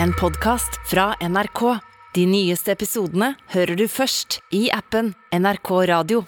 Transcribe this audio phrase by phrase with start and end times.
[0.00, 1.78] En podkast fra NRK.
[2.14, 6.22] De nyeste episodene hører du først i appen NRK Radio.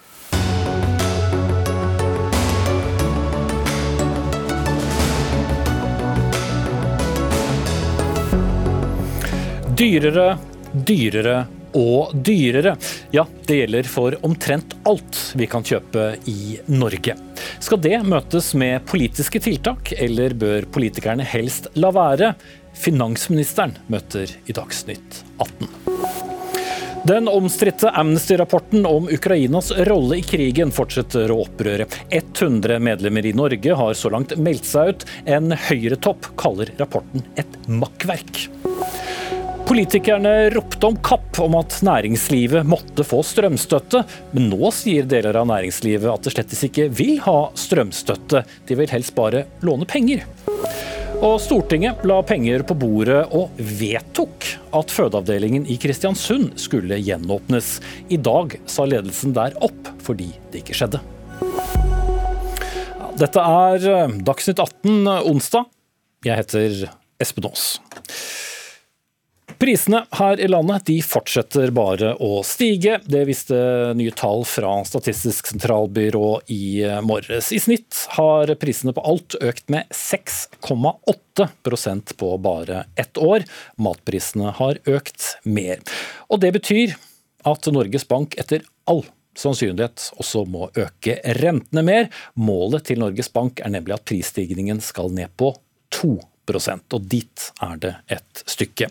[9.74, 10.28] Dyrere,
[10.72, 11.38] dyrere
[11.74, 12.76] og dyrere.
[13.16, 17.16] Ja, det gjelder for omtrent alt vi kan kjøpe i Norge.
[17.64, 22.34] Skal det møtes med politiske tiltak, eller bør politikerne helst la være?
[22.74, 25.68] Finansministeren møter i Dagsnytt 18.
[27.04, 31.84] Den omstridte Amnesty-rapporten om Ukrainas rolle i krigen fortsetter å opprøre.
[32.08, 35.04] 100 medlemmer i Norge har så langt meldt seg ut.
[35.28, 38.46] En høyretopp kaller rapporten et makkverk.
[39.68, 44.00] Politikerne ropte om kapp om at næringslivet måtte få strømstøtte,
[44.32, 48.92] men nå sier deler av næringslivet at det slett ikke vil ha strømstøtte, de vil
[48.96, 50.24] helst bare låne penger.
[51.22, 57.78] Og Stortinget la penger på bordet og vedtok at fødeavdelingen i Kristiansund skulle gjenåpnes.
[58.10, 61.02] I dag sa ledelsen der opp fordi det ikke skjedde.
[63.20, 65.68] Dette er Dagsnytt 18 onsdag.
[66.26, 66.86] Jeg heter
[67.22, 67.76] Espen Aas.
[69.64, 73.00] Prisene her i landet de fortsetter bare å stige.
[73.08, 73.56] Det viste
[73.96, 77.48] nye tall fra Statistisk sentralbyrå i morges.
[77.48, 83.48] I snitt har prisene på alt økt med 6,8% på bare ett år.
[83.80, 85.80] Matprisene har økt mer.
[86.28, 86.92] Og det betyr
[87.48, 89.00] at Norges Bank etter all
[89.32, 92.12] sannsynlighet også må øke rentene mer.
[92.36, 95.56] Målet til Norges Bank er nemlig at prisstigningen skal ned på
[95.96, 98.90] 2 og dit er det et stykke.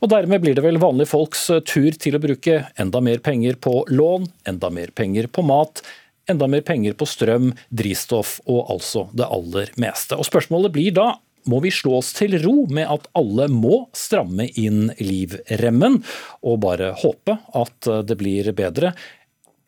[0.00, 3.86] Og Dermed blir det vel vanlige folks tur til å bruke enda mer penger på
[3.88, 5.82] lån, enda mer penger på mat,
[6.28, 10.18] enda mer penger på strøm, drivstoff og altså det aller meste.
[10.18, 11.14] Og Spørsmålet blir da
[11.48, 16.02] må vi slå oss til ro med at alle må stramme inn livremmen,
[16.44, 18.92] og bare håpe at det blir bedre,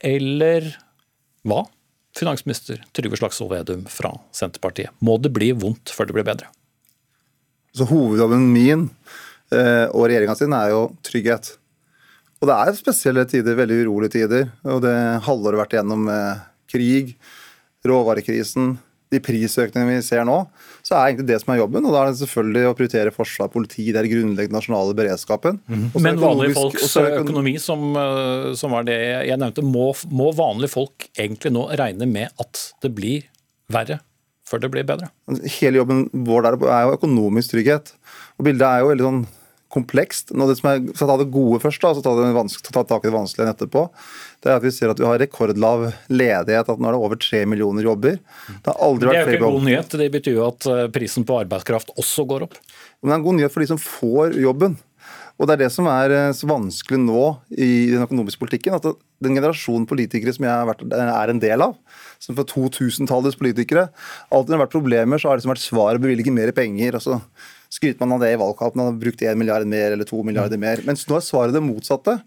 [0.02, 0.69] eller
[1.48, 1.64] hva?
[2.12, 4.92] Finansminister Trygve Slagsvold Vedum fra Senterpartiet.
[5.01, 6.51] Må det bli vondt før det blir bedre?
[7.72, 8.86] Så Hovedjobben min
[9.52, 11.55] eh, og regjeringa sin er jo trygghet.
[12.42, 14.48] Og det er spesielle tider, veldig urolige tider.
[14.66, 14.96] Og det
[15.27, 17.14] halvåret vært igjennom med krig,
[17.86, 18.74] råvarekrisen,
[19.12, 20.38] de prisøkningene vi ser nå,
[20.80, 21.84] så er egentlig det som er jobben.
[21.84, 25.60] Og da er det selvfølgelig å prioritere forsvar, politi, det er grunnleggende nasjonale beredskapen.
[25.68, 25.89] Mm.
[26.02, 31.10] Men vanlige folks økonomi, som, eh, som, var det jeg nevnte, må, må vanlige folk
[31.12, 33.28] egentlig nå regne med at det blir
[33.72, 34.00] verre
[34.48, 35.11] før det blir bedre?
[35.58, 37.95] Hele jobben vår der er jo økonomisk trygghet.
[38.39, 39.23] Og Bildet er jo veldig sånn
[39.73, 40.35] komplekst.
[40.36, 43.07] Nå det som er, så ta det gode først, da, så ta, det ta tak
[43.07, 43.86] i det vanskelige etterpå.
[44.42, 47.20] Det er at Vi ser at vi har rekordlav ledighet, at nå er det over
[47.20, 48.19] tre millioner jobber.
[48.19, 49.98] Det har aldri vært flere Det er jo ikke god nyhet.
[50.02, 52.58] Det betyr jo at eh, prisen på arbeidskraft også går opp.
[53.01, 54.77] Men det er en god nyhet for de som får jobben.
[55.41, 57.23] Og Det er det som er eh, så vanskelig nå
[57.57, 58.77] i den økonomiske politikken.
[58.77, 58.87] at
[59.23, 61.75] Den generasjonen politikere som jeg er en del av,
[62.23, 63.89] som for 2000-tallets politikere,
[64.31, 66.97] alltid når det har vært problemer, så har det vært svaret å bevilge mer penger.
[66.97, 67.20] og så
[67.73, 70.61] skryter man av det i valgkampen, man har brukt 1 milliard mer eller 2 milliarder
[70.61, 70.83] mer.
[70.85, 72.20] Mens nå er svaret det motsatte.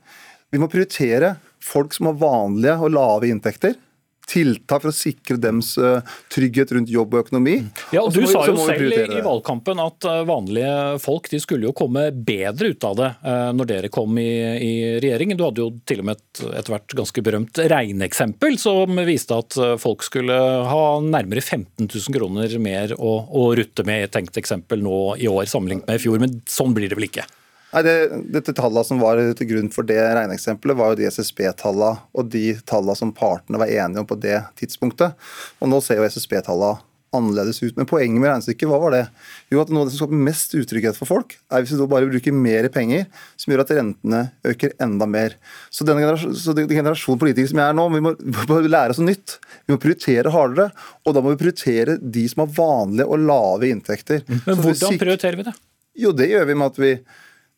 [0.52, 3.76] Vi må prioritere folk som har vanlige og lave inntekter
[4.30, 6.02] tiltak for å sikre dems eh,
[6.34, 7.58] trygghet rundt jobb og økonomi.
[7.96, 11.76] Ja, og Du sa jo selv i, valgkampen at eh, vanlige folk de skulle jo
[11.78, 14.30] komme bedre ut av det eh, når dere kom i,
[14.66, 15.36] i regjering.
[15.38, 19.58] Du hadde jo til og med et etter hvert ganske berømt regneeksempel som viste at
[19.82, 20.36] folk skulle
[20.70, 25.00] ha nærmere 15 000 kroner mer å, å rutte med i et tenkt eksempel nå
[25.22, 27.26] i år sammenlignet med i fjor, men sånn blir det vel ikke?
[27.76, 27.96] Nei, det,
[28.32, 32.54] dette Tallene som var til grunn for det regneeksempelet, var jo de SSB-tallene og de
[32.64, 35.18] tallene som partene var enige om på det tidspunktet.
[35.60, 36.78] Og Nå ser jo SSB-tallene
[37.16, 37.76] annerledes ut.
[37.78, 39.02] Men poenget med regnestykket, hva var det?
[39.54, 41.88] Jo, at noe av det som skaper mest utrygghet for folk, er hvis vi da
[41.92, 43.06] bare bruker mer penger,
[43.40, 44.22] som gjør at rentene
[44.52, 45.38] øker enda mer.
[45.74, 49.02] Så denne generasjonen, generasjon politikere som jeg er nå, vi må, vi må lære oss
[49.02, 49.38] noe nytt.
[49.66, 50.72] Vi må prioritere hardere,
[51.06, 54.26] og da må vi prioritere de som har vanlige og lave inntekter.
[54.48, 55.56] Men hvordan prioriterer vi det?
[55.96, 56.96] Jo, det gjør vi med at vi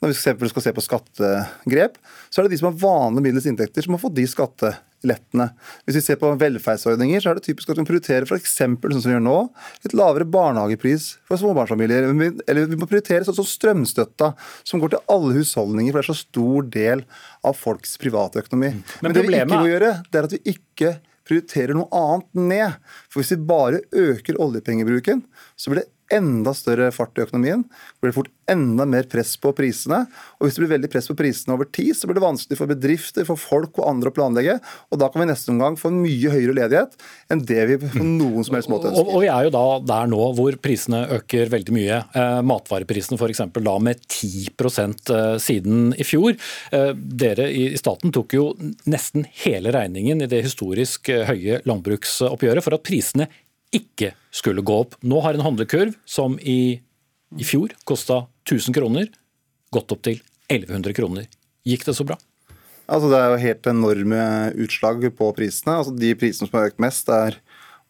[0.02, 1.96] når vi skal se på skattegrep,
[2.29, 5.47] så er det de som har vanlige middels inntekter, som har fått de skattelettene.
[5.88, 8.53] Hvis vi ser på velferdsordninger, så er det typisk at vi prioriterer f.eks.
[8.59, 9.40] sånn som vi gjør nå,
[9.88, 12.11] litt lavere barnehagepris for småbarnsfamilier.
[12.46, 16.11] Eller vi må prioritere sånn som strømstøtta, som går til alle husholdninger, for det er
[16.14, 17.05] så stor del
[17.41, 18.76] av folks private økonomi.
[18.78, 18.85] Mm.
[18.85, 20.96] Men, Men det vi ikke må gjøre, det er at vi ikke
[21.28, 22.90] prioriterer noe annet ned.
[23.09, 25.26] For hvis vi bare øker oljepengebruken,
[25.58, 27.63] så blir det enda større fart i økonomien.
[27.67, 30.05] Det blir fort enda mer press på prisene.
[30.37, 32.71] Og hvis det blir veldig press på prisene over tid, så blir det vanskelig for
[32.71, 34.57] bedrifter, for folk og andre å planlegge.
[34.91, 36.95] Og da kan vi neste omgang få mye høyere ledighet
[37.33, 39.03] enn det vi på noen som helst måte ønsker.
[39.03, 42.01] Og, og vi er jo da der nå hvor prisene øker veldig mye.
[42.21, 43.43] Eh, matvareprisene f.eks.
[43.57, 46.37] da med 10 eh, siden i fjor.
[46.71, 48.47] Eh, dere i staten tok jo
[48.87, 53.27] nesten hele regningen i det historisk eh, høye landbruksoppgjøret for at prisene
[53.75, 54.96] ikke skulle gå opp.
[55.03, 56.79] Nå har en handlekurv som i,
[57.35, 59.09] i fjor kosta 1000 kroner,
[59.73, 61.28] gått opp til 1100 kroner.
[61.67, 62.17] Gikk det så bra?
[62.87, 64.22] Altså, det er jo helt enorme
[64.64, 65.75] utslag på prisene.
[65.81, 67.35] Altså, de prisene som har økt mest, er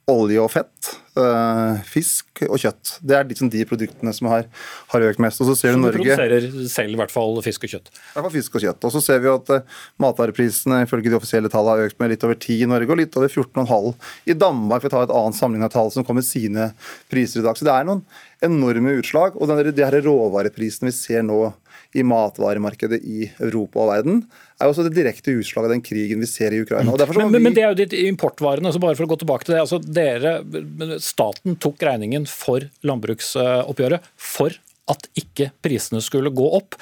[0.07, 0.89] olje og fett,
[1.19, 2.93] øh, fisk og kjøtt.
[3.03, 4.45] Det er liksom de produktene som har,
[4.93, 5.41] har økt mest.
[5.43, 5.99] Og så ser du Norge...
[5.99, 7.91] produserer selv i hvert fall fisk og kjøtt?
[7.91, 8.87] I hvert fall fisk og kjøtt.
[8.87, 12.23] Og så ser vi at uh, matvareprisene ifølge de offisielle tallene har økt med litt
[12.23, 13.91] over 10 i Norge og litt over 14,5
[14.31, 16.71] i Danmark, for å ta et annet sammenlignet tall som kommer sine
[17.11, 17.59] priser i dag.
[17.59, 18.05] Så det er noen
[18.47, 19.35] enorme utslag.
[19.35, 21.49] Og de her råvareprisene vi ser nå
[21.97, 24.21] i matvaremarkedet i Europa og verden,
[24.57, 26.93] er jo også det direkte utslaget av den krigen vi ser i Ukraina.
[26.93, 27.41] Men, vi...
[27.41, 28.69] men, det er jo de importvarene.
[28.69, 30.37] altså bare for å gå tilbake til det, altså dere,
[31.03, 34.55] Staten tok regningen for landbruksoppgjøret for
[34.91, 36.77] at ikke prisene skulle gå opp.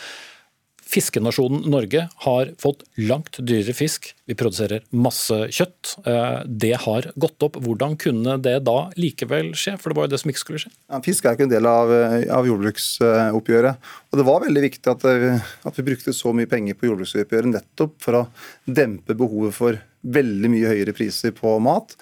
[0.85, 4.11] Fiskenasjonen Norge har fått langt dyrere fisk.
[4.29, 5.95] Vi produserer masse kjøtt.
[6.05, 7.57] Eh, det har gått opp.
[7.61, 9.75] Hvordan kunne det da likevel skje?
[9.81, 10.71] For det var jo det som ikke skulle skje.
[10.89, 13.89] Ja, fisk er ikke en del av, eh, av jordbruksoppgjøret.
[14.11, 17.53] Og det var veldig viktig at, eh, at, vi brukte så mye penger på jordbruksoppgjøret
[17.53, 18.27] nettopp for å
[18.65, 21.95] dempe behovet for veldig mye høyere priser på mat.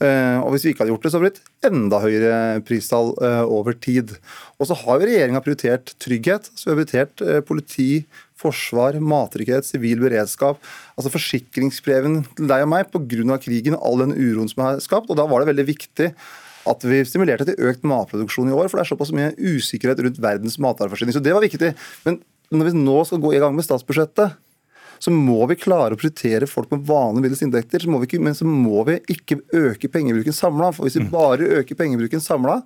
[0.00, 3.12] Og hvis vi ikke hadde gjort det, så hadde det blitt enda høyere pristall
[3.44, 4.16] over tid.
[4.58, 6.48] Og så har jo regjeringa prioritert trygghet.
[6.56, 8.06] Så vi har prioritert politi,
[8.40, 10.60] forsvar, mattrygghet, sivil beredskap.
[10.96, 13.38] altså Forsikringspreven til deg og meg pga.
[13.38, 15.10] krigen og all den uroen som er skapt.
[15.10, 16.14] og Da var det veldig viktig
[16.70, 18.68] at vi stimulerte til økt matproduksjon i år.
[18.68, 21.14] For det er såpass mye usikkerhet rundt verdens matvareforsyning.
[21.16, 21.74] Så det var viktig.
[22.04, 22.20] Men
[22.50, 24.36] når vi nå skal gå i gang med statsbudsjettet,
[25.00, 27.86] så må vi klare å prioritere folk med vanlige middels inntekter.
[27.88, 30.70] Men så må vi ikke øke pengebruken samla.
[30.76, 31.12] For hvis vi mm.
[31.14, 32.60] bare øker pengebruken samla,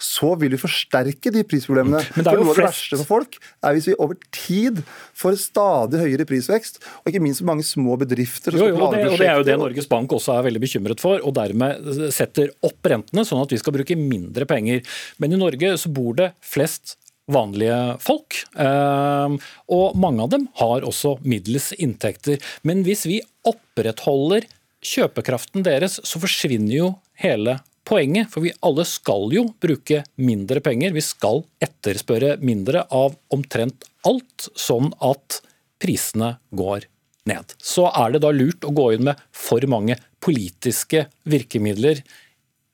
[0.00, 2.00] så vil vi forsterke de prisproblemene.
[2.14, 4.16] Men det er jo for Noe av det verste for folk er hvis vi over
[4.32, 4.80] tid
[5.18, 9.18] får stadig høyere prisvekst, og ikke minst mange små bedrifter jo, jo, og det, og
[9.20, 12.90] det er jo det Norges Bank også er veldig bekymret for, og dermed setter opp
[12.92, 14.80] rentene, sånn at vi skal bruke mindre penger.
[15.20, 16.96] Men i Norge så bor det flest
[17.32, 18.38] vanlige folk.
[18.58, 19.38] Ehm,
[19.70, 22.40] og mange av dem har også middels inntekter.
[22.66, 24.46] Men hvis vi opprettholder
[24.84, 26.88] kjøpekraften deres, så forsvinner jo
[27.20, 28.30] hele poenget.
[28.32, 30.94] For vi alle skal jo bruke mindre penger.
[30.96, 35.40] Vi skal etterspørre mindre av omtrent alt, sånn at
[35.80, 36.86] prisene går
[37.28, 37.54] ned.
[37.60, 42.02] Så er det da lurt å gå inn med for mange politiske virkemidler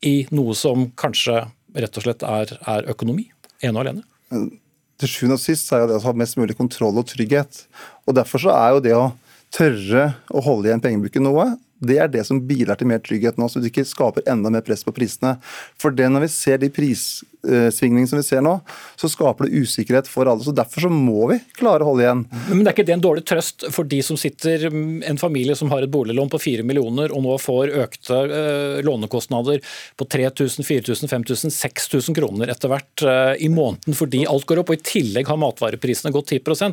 [0.06, 3.28] i noe som kanskje rett og slett er, er økonomi,
[3.62, 4.04] ene og alene?
[4.30, 7.64] Til sjuende og sist er det å ha mest mulig kontroll og trygghet.
[8.08, 9.06] Og Derfor så er jo det å
[9.54, 11.50] tørre å holde igjen pengebruken noe,
[11.84, 14.64] det er det som bidrar til mer trygghet nå, så det ikke skaper enda mer
[14.64, 15.36] press på prisene.
[15.80, 18.54] For det når vi ser de prissvingningene som vi ser nå,
[18.96, 20.44] så skaper det usikkerhet for alle.
[20.44, 22.22] så Derfor så må vi klare å holde igjen.
[22.48, 25.72] Men det er ikke det en dårlig trøst for de som sitter, en familie som
[25.72, 29.60] har et boliglån på 4 millioner og nå får økte uh, lånekostnader
[30.00, 34.72] på 3000, 4000, 5000, 6000 kroner etter hvert uh, i måneden fordi alt går opp,
[34.72, 36.72] og i tillegg har matvareprisene gått 10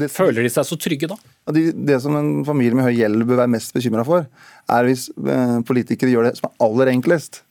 [0.00, 1.16] det, Føler de seg så trygge da?
[1.54, 4.24] Det, det som en familie med høy gjeld bør være mest bekymra for,
[4.72, 7.42] er hvis eh, politikere gjør det som er aller enklest.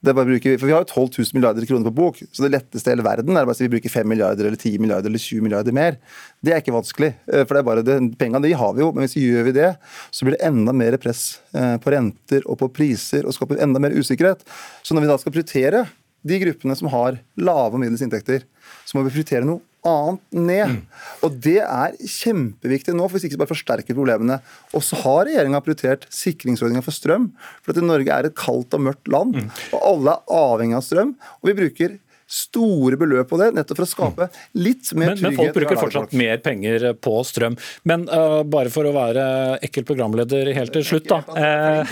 [0.00, 2.94] Bruke, for Vi har jo 12 000 milliarder kroner på bok, så det letteste i
[2.94, 5.44] hele verden er bare å si vi bruker 5 milliarder eller 10 milliarder eller 20
[5.44, 5.98] milliarder mer.
[6.40, 7.10] Det er ikke vanskelig.
[7.28, 9.50] Eh, for det er bare det, Pengene de har vi jo, men hvis vi gjør
[9.50, 9.74] vi det,
[10.08, 13.82] så blir det enda mer press eh, på renter og på priser og skaper enda
[13.82, 14.46] mer usikkerhet.
[14.80, 15.84] Så når vi da skal prioritere
[16.22, 18.46] de gruppene som har lave og middels inntekter,
[18.88, 20.74] så må vi prioritere noe annet ned.
[20.74, 20.82] Mm.
[21.26, 24.40] Og Det er kjempeviktig nå, for hvis ikke så bare forsterker problemene.
[24.76, 27.30] Og så har regjeringa prioritert sikringsordninga for strøm.
[27.64, 29.50] For at Norge er et kaldt og mørkt land, mm.
[29.76, 31.16] og alle er avhengig av strøm.
[31.40, 31.98] Og vi bruker
[32.30, 35.24] store beløp på det, nettopp for å skape litt mer trygghet.
[35.24, 37.58] Men, men folk bruker fortsatt mer penger på strøm.
[37.90, 39.24] Men uh, bare for å være
[39.66, 41.24] ekkel programleder helt til slutt, da.
[41.34, 41.82] Uh,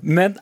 [0.00, 0.38] men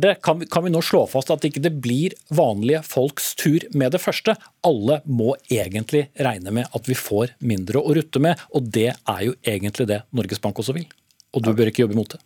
[0.00, 3.34] det, kan, vi, kan, vi nå slå fast at ikke det ikke blir vanlige folks
[3.36, 4.34] tur med det første?
[4.64, 9.20] Alle må egentlig regne med at vi får mindre å rutte med, og det er
[9.26, 10.88] jo egentlig det Norges Bank også vil.
[11.36, 12.22] Og du bør ikke jobbe imot det.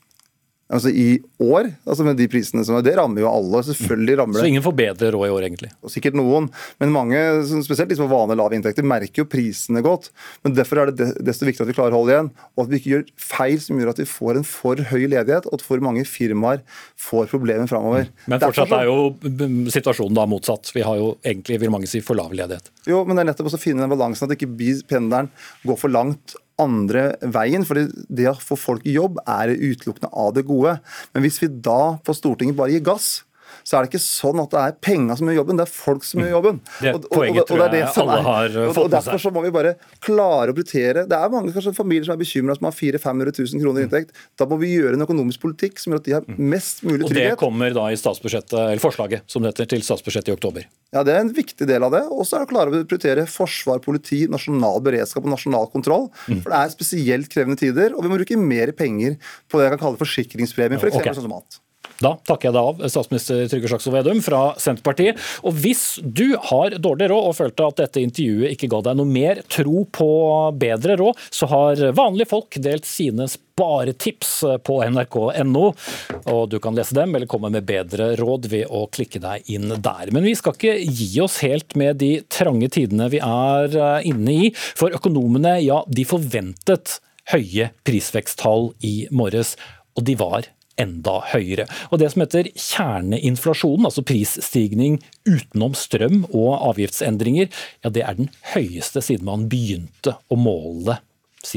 [0.72, 3.60] Altså i år, altså med de prisene som er, Det rammer jo alle.
[3.68, 4.42] selvfølgelig rammer det.
[4.44, 5.70] Så ingen får bedre råd i år, egentlig?
[5.84, 6.48] Og sikkert noen,
[6.80, 7.20] men mange,
[7.66, 10.10] spesielt de som har vanlige lave inntekter, merker jo prisene godt.
[10.44, 12.80] Men Derfor er det desto viktigere at vi klarer å holde igjen, og at vi
[12.80, 15.82] ikke gjør feil som gjør at vi får en for høy ledighet, og at for
[15.84, 16.62] mange firmaer
[17.00, 18.08] får problemer framover.
[18.30, 19.12] Men fortsatt er jo
[19.72, 20.72] situasjonen da motsatt.
[20.74, 22.72] Vi har jo egentlig, vil mange si, for lav ledighet.
[22.88, 24.50] Jo, men det er nettopp å finne den balansen at ikke
[24.90, 25.30] pendelen
[25.66, 27.66] går for langt andre veien.
[27.68, 30.78] For det å få folk i jobb er utelukkende av det gode.
[31.14, 33.22] Men hvis vi da på Stortinget bare gir gass,
[33.62, 36.06] så er det ikke sånn at det er penga som gjør jobben, det er folk
[36.06, 36.60] som gjør jobben.
[36.82, 38.92] Det og, poenget tror jeg alle har fått med seg.
[38.96, 41.06] Derfor så må vi bare klare å prioritere.
[41.10, 43.86] Det er mange kanskje, familier som er bekymra, som har 400 000-500 000 kroner i
[43.88, 44.14] inntekt.
[44.38, 47.32] Da må vi gjøre en økonomisk politikk som gjør at de har mest mulig trygghet.
[47.32, 50.68] Og det kommer da i statsbudsjettet, eller forslaget som det heter, til statsbudsjettet i oktober?
[50.92, 52.04] Ja, Det er en viktig del av det.
[52.12, 56.08] Og så er det å klare å prioritere forsvar, politi, nasjonal beredskap og nasjonal kontroll.
[56.28, 56.42] Mm.
[56.44, 59.76] For det er spesielt krevende tider, og vi må bruke mer penger på det jeg
[59.76, 60.92] kan kalle forsikringspremie, f.eks.
[60.92, 61.16] For okay.
[61.16, 61.62] sånn som mat.
[62.02, 65.18] Da takker jeg deg av, statsminister Trygve Slagsvold Vedum fra Senterpartiet.
[65.46, 69.10] Og hvis du har dårlig råd og følte at dette intervjuet ikke ga deg noe
[69.10, 70.08] mer tro på
[70.58, 74.32] bedre råd, så har vanlige folk delt sine sparetips
[74.66, 75.64] på nrk.no.
[76.32, 79.70] Og du kan lese dem eller komme med bedre råd ved å klikke deg inn
[79.70, 80.10] der.
[80.14, 84.38] Men vi skal ikke gi oss helt med de trange tidene vi er eh, inne
[84.48, 84.50] i.
[84.54, 86.98] For økonomene, ja, de forventet
[87.30, 89.54] høye prisveksttall i morges,
[89.94, 91.66] og de var enda høyere.
[91.90, 97.50] Og Det som heter kjerneinflasjonen, altså prisstigning utenom strøm og avgiftsendringer,
[97.84, 100.98] ja det er den høyeste siden man begynte å måle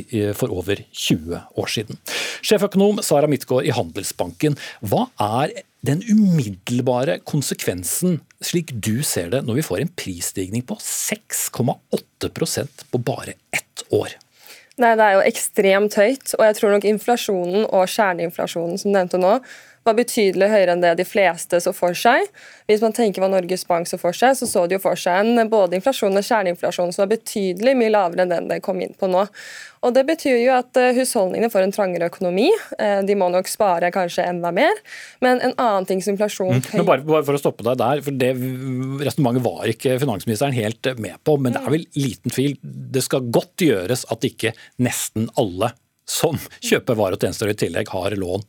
[0.10, 2.02] eh, for over 20 år siden.
[2.46, 5.56] Sjeføkonom Sara Midtgaard i Handelsbanken, hva er
[5.86, 12.98] den umiddelbare konsekvensen, slik du ser det, når vi får en prisstigning på 6,8% på
[13.06, 14.10] bare ett år?
[14.82, 16.34] Nei, det er jo ekstremt høyt.
[16.36, 19.38] Og jeg tror nok inflasjonen og kjerneinflasjonen som nevnte nå,
[19.86, 22.26] var betydelig høyere enn det de fleste så for seg.
[22.70, 25.22] Hvis man tenker hva Norges Bank så for seg, så så de jo for seg
[25.22, 28.96] en både inflasjon og kjerneinflasjon som var betydelig mye lavere enn den det kom inn
[28.98, 29.28] på nå.
[29.86, 32.48] Og Det betyr jo at eh, husholdningene får en trangere økonomi.
[32.82, 34.74] Eh, de må nok spare kanskje enda mer.
[35.22, 36.72] Men en annen ting som inflasjon mm.
[36.80, 38.32] Men bare, bare, for å stoppe deg der, for det
[39.06, 41.38] resonnementet var ikke finansministeren helt med på.
[41.38, 42.58] Men det er vel liten tvil.
[42.64, 45.76] Det skal godt gjøres at ikke nesten alle
[46.10, 48.46] som kjøper varer og tjenester i tillegg har lån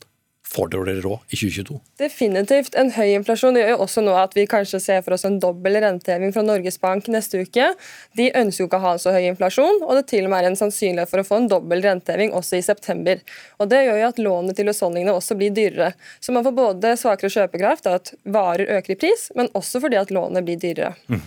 [0.47, 1.79] får dårligere råd i 2022?
[1.99, 2.75] Definitivt.
[2.79, 5.79] En høy inflasjon gjør jo også nå at vi kanskje ser for oss en dobbel
[5.83, 7.69] renteheving fra Norges Bank neste uke.
[8.17, 10.51] De ønsker jo ikke å ha så høy inflasjon, og det til og med er
[10.51, 13.23] en sannsynlighet for å få en dobbel renteheving også i september.
[13.59, 15.91] Og Det gjør jo at lånet til husholdningene også blir dyrere.
[16.23, 20.13] Så man får både svakere kjøpekraft, at varer øker i pris, men også fordi at
[20.13, 20.95] lånet blir dyrere.
[21.11, 21.25] Mm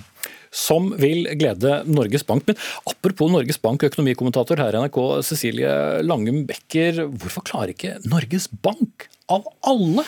[0.51, 2.47] som vil glede Norges Bank.
[2.49, 2.59] Men
[2.91, 5.75] apropos Norges Bank, økonomikommentator her i NRK, Cecilie
[6.07, 7.05] Langum Becker.
[7.07, 10.05] Hvorfor klarer ikke Norges Bank, av alle,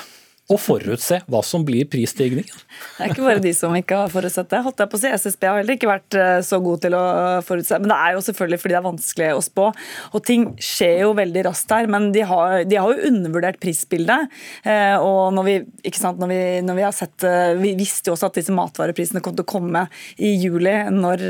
[0.52, 2.62] å forutse hva som blir prisstigningen?
[2.96, 4.60] Det er ikke bare de som ikke har forutsett det.
[4.64, 5.10] Holdt jeg på å si.
[5.22, 7.04] SSB har heller ikke vært eh, så god til å
[7.46, 7.78] forutse.
[7.82, 9.68] Men det er jo selvfølgelig fordi det er vanskelig å spå.
[10.12, 11.88] Og ting skjer jo veldig raskt her.
[11.92, 14.32] Men de har, de har jo undervurdert prisbildet.
[14.68, 15.56] Eh, og når vi,
[15.96, 19.22] sant, når vi, når vi, har sett eh, Vi visste jo også at disse matvareprisene
[19.24, 21.24] kom til å komme i juli, når,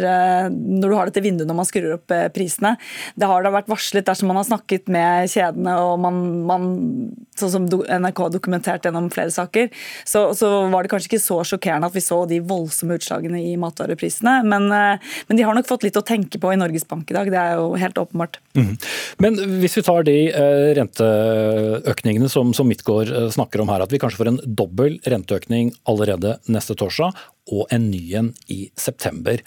[0.52, 2.74] når du har dette vinduet når man skrur opp prisene.
[3.18, 6.68] Det har da vært varslet dersom man har snakket med kjedene og man, man
[7.38, 9.68] sånn som NRK har dokumentert gjennom flere saker,
[10.08, 13.54] så, så, var det kanskje ikke så sjokkerende at vi så de voldsomme utslagene i
[13.60, 14.38] matvareprisene.
[14.48, 17.16] Men, eh, men, de har nok fått litt å tenke på i Norges Bank i
[17.16, 18.40] dag, det er jo helt åpenbart.
[18.58, 18.72] Mm.
[19.24, 23.92] Men hvis vi tar de eh, renteøkningene som, som Midtgaard eh, snakker om her, at
[23.92, 27.16] vi kanskje får en dobbel renteøkning allerede neste torsdag,
[27.52, 29.42] og en ny en i september.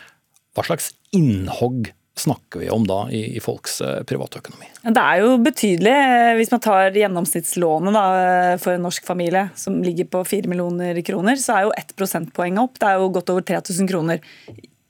[0.55, 4.69] Hva slags innhogg snakker vi om da i, i folks eh, privatøkonomi?
[4.84, 5.95] Det er jo betydelig.
[5.95, 10.51] Eh, hvis man tar gjennomsnittslånet da, eh, for en norsk familie som ligger på 4
[10.51, 12.79] millioner kroner, så er jo ett prosentpoeng opp.
[12.79, 14.24] Det er jo godt over 3000 kroner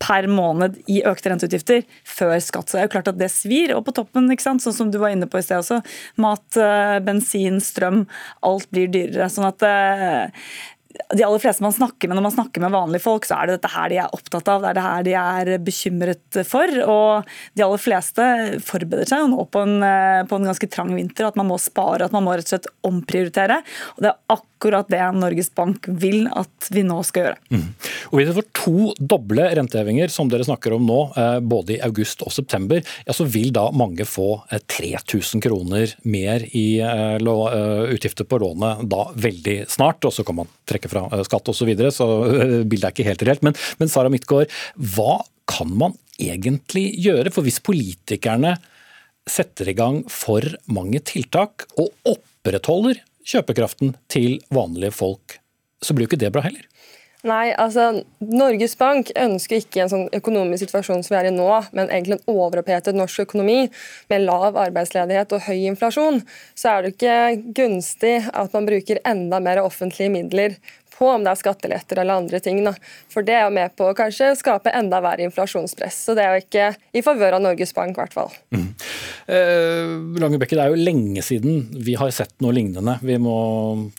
[0.05, 2.69] per måned i økte renteutgifter før skatt.
[2.69, 3.73] Så det er jo klart at det svir.
[3.73, 4.61] Og på toppen, ikke sant?
[4.61, 5.79] sånn som du var inne på i sted også,
[6.21, 6.59] mat,
[7.07, 8.03] bensin, strøm,
[8.45, 9.31] alt blir dyrere.
[9.33, 9.65] Sånn at
[11.15, 13.57] de aller fleste man snakker med når man snakker med vanlige folk, så er det
[13.59, 16.75] dette her de er opptatt av, det er det her de er bekymret for.
[16.85, 18.27] Og de aller fleste
[18.65, 19.77] forbereder seg jo nå på en,
[20.29, 22.71] på en ganske trang vinter, at man må spare, at man må rett og slett
[22.87, 23.61] omprioritere.
[23.95, 27.37] Og det er akkurat akkurat det Norges Bank vil at vi nå skal gjøre.
[27.53, 27.65] Mm.
[28.09, 31.81] Og Hvis vi får to doble rentehevinger, som dere snakker om nå, eh, både i
[31.85, 37.93] august og september, ja, så vil da mange få 3000 eh, kroner mer i eh,
[37.93, 40.05] utgifter på lånet da veldig snart.
[40.05, 42.05] Og så kan man trekke fra skatt osv., så, videre, så
[42.67, 43.45] bildet er ikke helt reelt.
[43.45, 47.31] Men, men Sara Midtgaard, hva kan man egentlig gjøre?
[47.33, 48.57] For hvis politikerne
[49.25, 55.39] setter i gang for mange tiltak og opprettholder kjøpekraften til vanlige folk,
[55.81, 56.65] så blir jo ikke det bra heller.
[57.25, 61.47] Nei, altså Norges Bank ønsker ikke en sånn økonomisk situasjon som vi er i nå,
[61.73, 63.63] men egentlig en overopphetet norsk økonomi
[64.11, 66.21] med lav arbeidsledighet og høy inflasjon.
[66.53, 67.15] Så er det ikke
[67.57, 70.59] gunstig at man bruker enda mer offentlige midler
[70.97, 72.61] på om det er skatteletter eller andre ting.
[72.65, 72.75] Da.
[73.11, 76.01] For det er jo med på å kanskje skape enda verre inflasjonspress.
[76.07, 78.33] Så det er jo ikke i favør av Norges Bank, i hvert fall.
[78.55, 78.67] Mm.
[79.35, 82.97] Eh, Langebekke, det er jo lenge siden vi har sett noe lignende.
[83.05, 83.37] Vi må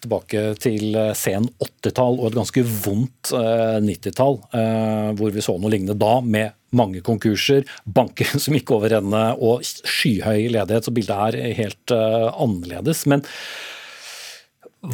[0.02, 5.56] tilbake til eh, sen 80-tall og et ganske vondt eh, 90-tall, eh, hvor vi så
[5.58, 10.86] noe lignende da, med mange konkurser, banker som gikk over ende og skyhøy ledighet.
[10.86, 13.04] Så bildet er helt uh, annerledes.
[13.10, 13.24] Men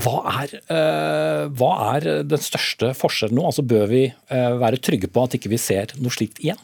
[0.01, 3.45] hva er, uh, hva er, den største forskjellen nå?
[3.51, 6.61] Altså Bør vi uh, være trygge på at ikke vi ser noe slikt igjen?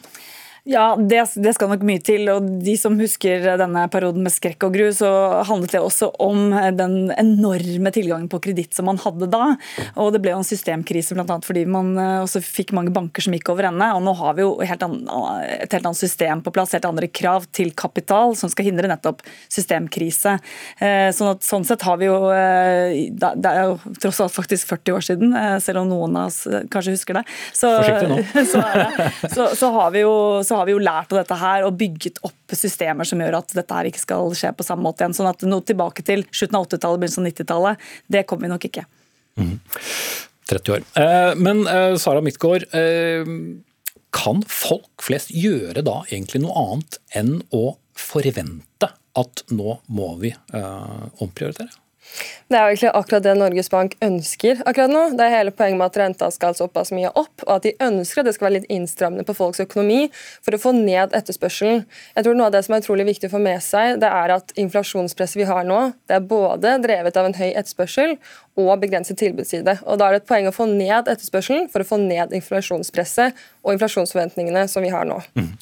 [0.69, 2.29] Ja, det, det, skal nok mye til.
[2.29, 5.09] og De som husker denne perioden med skrekk og gru, så
[5.49, 9.55] handlet det også om den enorme tilgangen på kreditt som man hadde da.
[9.97, 11.39] Og Det ble jo en systemkrise bl.a.
[11.45, 13.89] fordi man eh, også fikk mange banker som gikk over ende.
[13.97, 14.99] og Nå har vi jo helt an,
[15.47, 19.25] et helt annet system på plass, helt andre krav til kapital som skal hindre nettopp
[19.49, 20.37] systemkrise.
[20.85, 24.69] Eh, sånn, at, sånn sett har vi jo eh, Det er jo tross alt faktisk
[24.75, 25.35] 40 år siden,
[25.65, 27.25] selv om noen av oss kanskje husker det.
[27.57, 27.73] Så,
[28.53, 28.63] så,
[29.33, 32.21] så, så har vi jo så har vi jo lært av dette her og bygget
[32.27, 35.17] opp systemer som gjør at dette her ikke skal skje på samme måte igjen.
[35.17, 38.69] Sånn at noe tilbake til slutten av 80-tallet, begynnelsen av 90-tallet, det kommer vi nok
[38.71, 38.85] ikke.
[39.39, 39.57] Mm.
[40.49, 40.85] 30 år.
[40.97, 43.29] Eh, men eh, Sara Midtgaard, eh,
[44.17, 48.89] kan folk flest gjøre da egentlig noe annet enn å forvente
[49.19, 51.69] at nå må vi omprioritere?
[52.49, 55.03] Det er jo egentlig akkurat det Norges Bank ønsker akkurat nå.
[55.19, 58.23] Det er hele poenget med at renta skal såpass mye opp, og at de ønsker
[58.23, 60.07] at det skal være litt innstrammende på folks økonomi
[60.47, 61.85] for å få ned etterspørselen.
[62.17, 64.35] Jeg tror Noe av det som er utrolig viktig å få med seg, det er
[64.39, 68.17] at inflasjonspresset vi har nå, det er både drevet av en høy etterspørsel
[68.59, 69.79] og begrenset tilbudsside.
[69.85, 73.37] Og Da er det et poeng å få ned etterspørselen for å få ned inflasjonspresset
[73.65, 75.21] og inflasjonsforventningene som vi har nå.
[75.37, 75.53] Mm.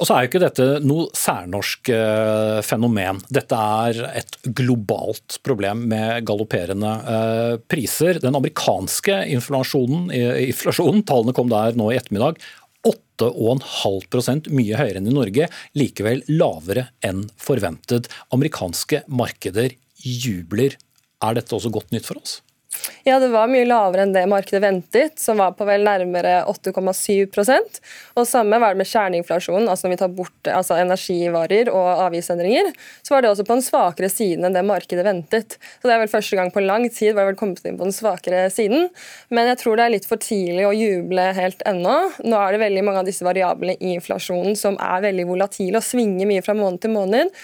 [0.00, 3.18] Og så er jo ikke dette noe særnorsk eh, fenomen.
[3.28, 8.16] Dette er et globalt problem med galopperende eh, priser.
[8.22, 10.08] Den amerikanske inflasjonen,
[10.48, 12.40] inflasjonen, tallene kom der nå i ettermiddag,
[12.88, 18.08] 8,5 mye høyere enn i Norge, likevel lavere enn forventet.
[18.32, 20.78] Amerikanske markeder jubler.
[21.20, 22.38] Er dette også godt nytt for oss?
[23.02, 27.50] Ja, det var mye lavere enn det markedet ventet, som var på vel nærmere 8,7
[28.14, 32.70] Og Samme var det med kjerneinflasjonen, altså når vi tar bort altså energivarer og avgiftsendringer.
[33.02, 35.56] Så var det også på den svakere siden enn det markedet ventet.
[35.80, 37.88] Så Det er vel første gang på lang tid var det vel kommet inn på
[37.88, 38.86] den svakere siden.
[39.30, 41.96] Men jeg tror det er litt for tidlig å juble helt ennå.
[42.22, 45.88] Nå er det veldig mange av disse variablene i inflasjonen som er veldig volatile og
[45.88, 47.34] svinger mye fra måned til måned.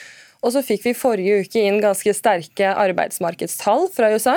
[0.44, 4.36] Og så fikk vi forrige uke inn ganske sterke arbeidsmarkedstall fra USA.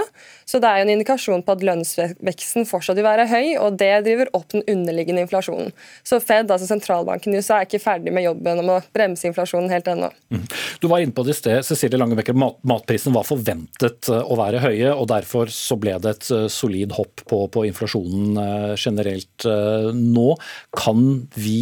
[0.50, 3.92] Så det er jo en indikasjon på at lønnsveksten fortsatt vil være høy, og det
[4.08, 5.74] driver opp den underliggende inflasjonen.
[6.08, 9.70] Så Fed, altså sentralbanken i USA, er ikke ferdig med jobben om å bremse inflasjonen
[9.74, 10.10] helt ennå.
[10.34, 10.46] Mm.
[10.82, 12.38] Du var inne på det i sted, Cecilie Langebekker.
[12.38, 16.96] Matprisen var forventet eh, å være høye, og derfor så ble det et eh, solid
[16.98, 19.48] hopp på, på inflasjonen eh, generelt
[19.96, 20.30] nå.
[20.76, 21.06] Kan
[21.38, 21.60] vi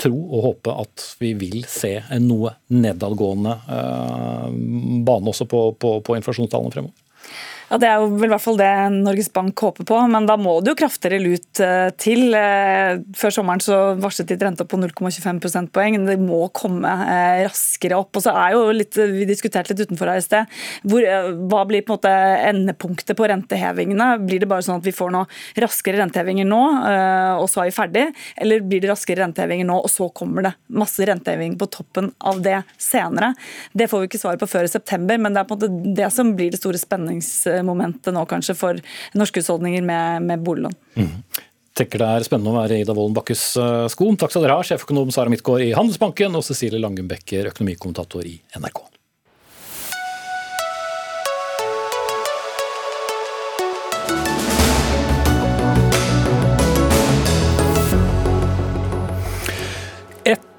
[0.00, 4.48] tro og håpe at vi vil se en noe nedadgående eh,
[5.06, 7.00] bane også på, på, på inflasjonstallene fremover?
[7.74, 10.36] Ja, Det er jo vel i hvert fall det Norges Bank håper på, men da
[10.38, 12.28] må det jo kraftigere lut eh, til.
[12.38, 15.96] Eh, før sommeren så varslet de et renteopp på 0,25 prosentpoeng.
[16.06, 18.14] Det må komme eh, raskere opp.
[18.14, 20.54] Og så er jo litt, Vi diskuterte litt utenfor her i sted.
[20.86, 21.02] Hvor,
[21.50, 22.12] hva blir på en måte
[22.52, 24.06] endepunktet på rentehevingene?
[24.22, 25.26] Blir det bare sånn at vi får noe
[25.66, 26.62] raskere rentehevinger nå,
[27.40, 28.06] og så er vi ferdig?
[28.38, 32.38] Eller blir det raskere rentehevinger nå, og så kommer det masse renteheving på toppen av
[32.44, 33.32] det senere?
[33.74, 35.94] Det får vi ikke svar på før i september, men det er på en måte
[35.98, 37.34] det som blir det store spennings
[37.66, 38.80] momentet nå kanskje for
[39.18, 40.78] norske husholdninger med, med boliglån.
[41.00, 41.12] Mm.
[41.74, 44.12] Tenker det er spennende å være Ida Wolden Bakkes eh, sko.
[44.20, 48.84] Takk skal dere ha, sjeføkonom Sara Midtgaard i Handelsbanken og Cecilie Langenbecker økonomikommentator i NRK.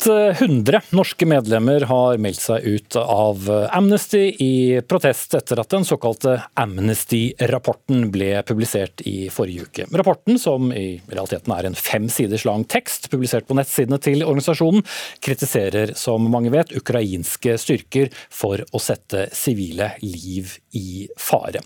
[0.05, 5.85] Et hundre norske medlemmer har meldt seg ut av Amnesty i protest etter at den
[5.87, 9.87] såkalte Amnesty-rapporten ble publisert i forrige uke.
[9.97, 14.85] Rapporten, som i realiteten er en fem siders lang tekst publisert på nettsidene til organisasjonen,
[15.25, 21.63] kritiserer, som mange vet, ukrainske styrker for å sette sivile liv i fare.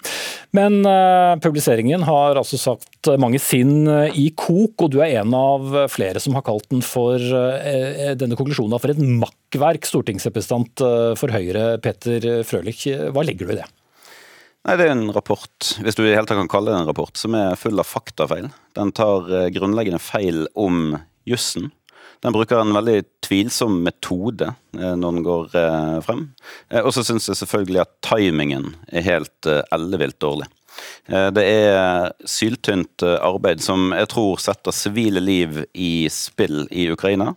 [0.56, 3.84] Men uh, publiseringen har altså satt mange sinn
[4.16, 8.38] i kok, og du er en av flere som har kalt den for uh, denne
[8.40, 12.86] konklusjonen for et makkverk, stortingsrepresentant eh, for Høyre Peter Frølich.
[13.10, 13.68] Hva legger du i det?
[14.68, 17.16] Nei, Det er en rapport, hvis du i hele tatt kan kalle det en rapport,
[17.18, 18.52] som er full av faktafeil.
[18.78, 20.94] Den tar eh, grunnleggende feil om
[21.30, 21.72] jussen.
[22.20, 25.58] Den bruker en veldig tvilsom metode eh, når den går
[26.06, 26.28] frem.
[26.84, 30.50] Og så syns jeg selvfølgelig at timingen er helt ellevilt dårlig.
[31.10, 36.90] Eh, det er syltynt eh, arbeid som jeg tror setter sivile liv i spill i
[36.94, 37.32] Ukraina.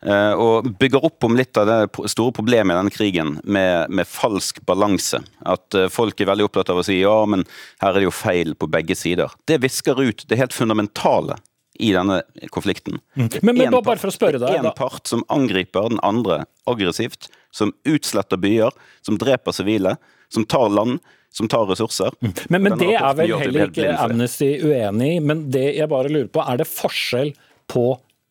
[0.00, 4.08] Eh, og bygger opp om litt av det store problemet i denne krigen med, med
[4.08, 5.22] falsk balanse.
[5.44, 7.44] At folk er veldig opptatt av å si ja, men
[7.82, 9.32] her er det jo feil på begge sider.
[9.48, 11.40] Det visker ut det helt fundamentale
[11.80, 12.20] i denne
[12.52, 12.98] konflikten.
[13.16, 13.28] Mm.
[13.42, 17.72] Men, men bare for å spørre deg En part som angriper den andre aggressivt, som
[17.88, 18.74] utsletter byer,
[19.06, 19.96] som dreper sivile,
[20.30, 21.00] som tar land
[21.32, 22.14] som tar ressurser.
[22.20, 22.32] Mm.
[22.48, 25.20] Men, men det er vel heller ikke Amnesty uenig i.
[25.22, 27.34] Men det jeg bare lurer på, er det forskjell
[27.70, 27.84] på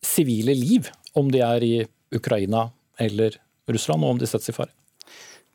[0.06, 1.76] sivile liv om de er i
[2.16, 3.38] Ukraina eller
[3.70, 4.74] Russland, og om de settes i fare?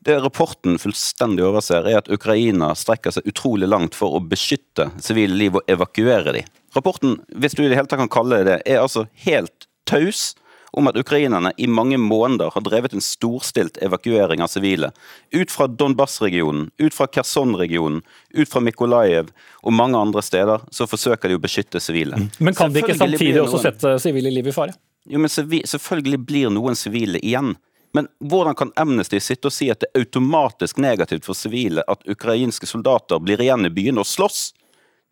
[0.05, 5.33] Det rapporten fullstendig overser, er at Ukraina strekker seg utrolig langt for å beskytte sivile
[5.33, 6.43] liv og evakuere de.
[6.77, 10.33] Rapporten, hvis du i det hele tatt kan kalle det det, er altså helt taus
[10.75, 14.89] om at ukrainerne i mange måneder har drevet en storstilt evakuering av sivile.
[15.31, 18.01] Ut fra Donbas-regionen, ut fra Kherson-regionen,
[18.35, 19.29] ut fra Mykolajev
[19.63, 22.19] og mange andre steder så forsøker de å beskytte sivile.
[22.19, 22.27] Mm.
[22.39, 24.75] Men kan de ikke samtidig også sette sivile liv i fare?
[25.07, 27.53] Jo, men Selvfølgelig blir noen sivile igjen.
[27.95, 32.03] Men hvordan kan Amnesty sitte og si at det er automatisk negativt for sivile at
[32.11, 34.49] ukrainske soldater blir igjen i byene og slåss?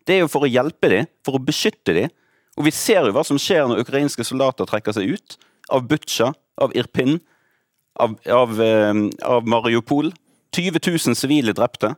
[0.04, 2.12] Det er jo for å hjelpe dem, for å beskytte dem.
[2.60, 6.32] Og vi ser jo hva som skjer når ukrainske soldater trekker seg ut av Butsja,
[6.60, 7.18] av Irpin,
[8.00, 10.12] av, av, eh, av Mariupol.
[10.56, 11.94] 20 000 sivile drepte.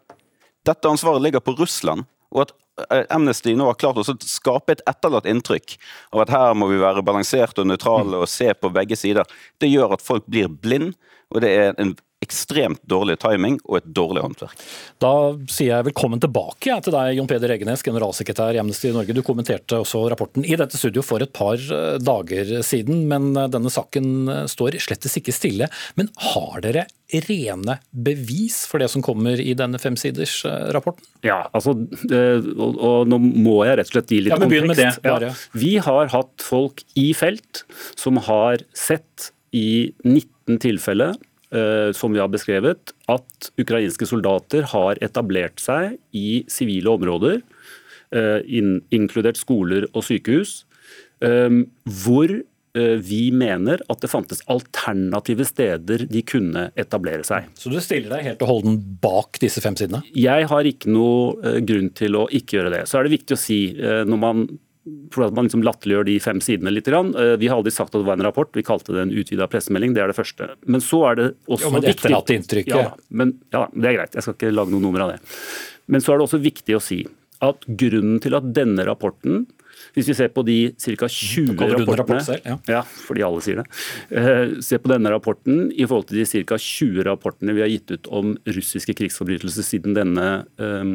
[0.66, 2.07] Dette ansvaret ligger på Russland.
[2.35, 2.55] Og at
[2.90, 5.76] eh, Amnesty nå har klart å skape et etterlatt inntrykk
[6.14, 9.29] av at her må vi være balanserte og nøytrale og se på begge sider,
[9.62, 10.94] det gjør at folk blir blind,
[11.33, 14.62] og det er en ekstremt dårlig timing og et dårlig håndverk.
[15.02, 15.12] Da
[15.52, 19.14] sier jeg velkommen tilbake til deg, Jon Peder Egenes, generalsekretær i Amnesty Norge.
[19.14, 23.50] Du kommenterte også rapporten i dette studio for et par eh, dager siden, men eh,
[23.52, 25.68] denne saken eh, står slettes ikke stille.
[26.00, 26.87] Men har dere
[27.29, 31.05] rene bevis for det som kommer i denne femsiders-rapporten?
[31.26, 35.05] Ja, altså, og, og, nå må jeg rett og slett gi litt ja, kontekst.
[35.07, 41.14] Ja, vi har hatt folk i felt som har sett i 19 tilfeller
[41.94, 47.40] som vi har beskrevet, at ukrainske soldater har etablert seg i sivile områder,
[48.11, 48.42] eh,
[48.90, 50.64] inkludert skoler og sykehus,
[51.22, 51.62] eh,
[52.02, 52.42] hvor
[52.76, 57.46] vi mener at det fantes alternative steder de kunne etablere seg.
[57.56, 60.02] Så du stiller deg helt og holden bak disse fem sidene?
[60.12, 62.82] Jeg har ikke noe grunn til å ikke gjøre det.
[62.85, 64.44] Så er det viktig å si, når man
[65.14, 66.88] for at man liksom latterliggjør de fem sidene litt.
[66.88, 69.49] Eh, vi har aldri sagt at det var en rapport, vi kalte det en utvida
[69.51, 69.94] pressemelding.
[69.96, 70.49] Det er det første.
[70.66, 72.75] Men så er det også jo, men viktig inntrykket.
[72.75, 74.18] Ja, men, ja, det er greit.
[74.18, 75.20] Jeg skal ikke lage noe nummer av det.
[75.90, 77.01] Men så er det også viktig å si
[77.44, 79.44] at grunnen til at denne rapporten
[79.96, 81.09] hvis vi ser på de ca.
[81.09, 82.56] 20 rapportene rapport selv, ja.
[82.68, 82.82] ja.
[82.85, 83.66] fordi alle sier det.
[84.12, 86.59] Eh, se på denne rapporten i forhold til de ca.
[86.61, 90.28] 20 rapportene vi har gitt ut om russiske krigsforbrytelser siden, denne,
[90.61, 90.92] eh,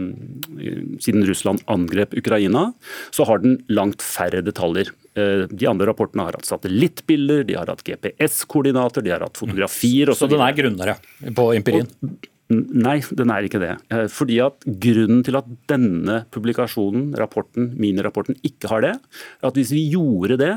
[1.02, 2.70] siden Russland angrep Ukraina,
[3.10, 4.94] så har den langt færre detaljer.
[5.18, 10.14] Eh, de andre rapportene har hatt satellittbilder, de har hatt GPS-koordinater, de har hatt fotografier
[10.14, 10.22] osv.
[10.22, 11.00] Så, så den er grunnere
[11.36, 11.90] på empirien?
[12.06, 13.76] Og, Nei, den er ikke det.
[13.94, 18.94] Eh, fordi at Grunnen til at denne publikasjonen, rapporten, minirapporten, ikke har det,
[19.40, 20.54] er at hvis vi gjorde det,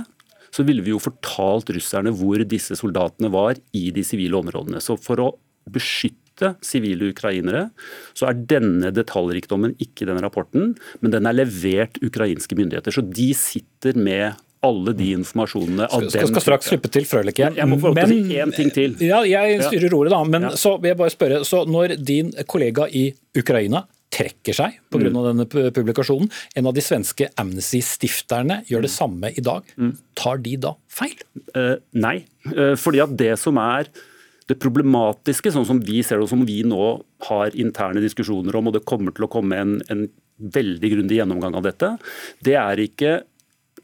[0.54, 4.82] så ville vi jo fortalt russerne hvor disse soldatene var i de sivile områdene.
[4.82, 5.32] Så for å
[5.70, 7.68] beskytte sivile ukrainere,
[8.14, 12.94] så er denne detaljrikdommen ikke den rapporten, men den er levert ukrainske myndigheter.
[12.94, 17.68] Så de sitter med alle de informasjonene av skal, skal straks slippe til Frølich Jeg
[17.70, 18.96] må få men, til én ting til.
[19.04, 20.22] Ja, jeg styrer ordet, da.
[20.28, 20.54] Men ja.
[20.58, 21.42] så vil jeg bare spørre.
[21.48, 25.10] Så når din kollega i Ukraina trekker seg pga.
[25.10, 25.20] Mm.
[25.28, 26.30] denne publikasjonen.
[26.58, 28.96] En av de svenske Amnesty-stifterne gjør det mm.
[28.96, 29.70] samme i dag.
[29.74, 29.94] Mm.
[30.18, 31.16] Tar de da feil?
[31.56, 32.20] Uh, nei,
[32.52, 33.90] uh, fordi at det som er
[34.50, 36.88] det problematiske, sånn som vi ser det, og som vi nå
[37.30, 40.04] har interne diskusjoner om, og det kommer til å komme en, en
[40.54, 41.94] veldig grundig gjennomgang av dette,
[42.44, 43.22] det er ikke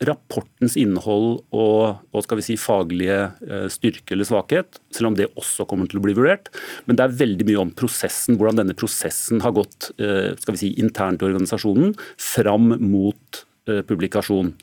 [0.07, 5.29] rapportens innhold og, og skal vi si, faglige eh, styrke eller svakhet, selv om det
[5.35, 6.49] også kommer til å bli vurdert.
[6.87, 10.63] Men det er veldig mye om prosessen, hvordan denne prosessen har gått eh, skal vi
[10.63, 14.55] si, internt i organisasjonen fram mot eh, publikasjon.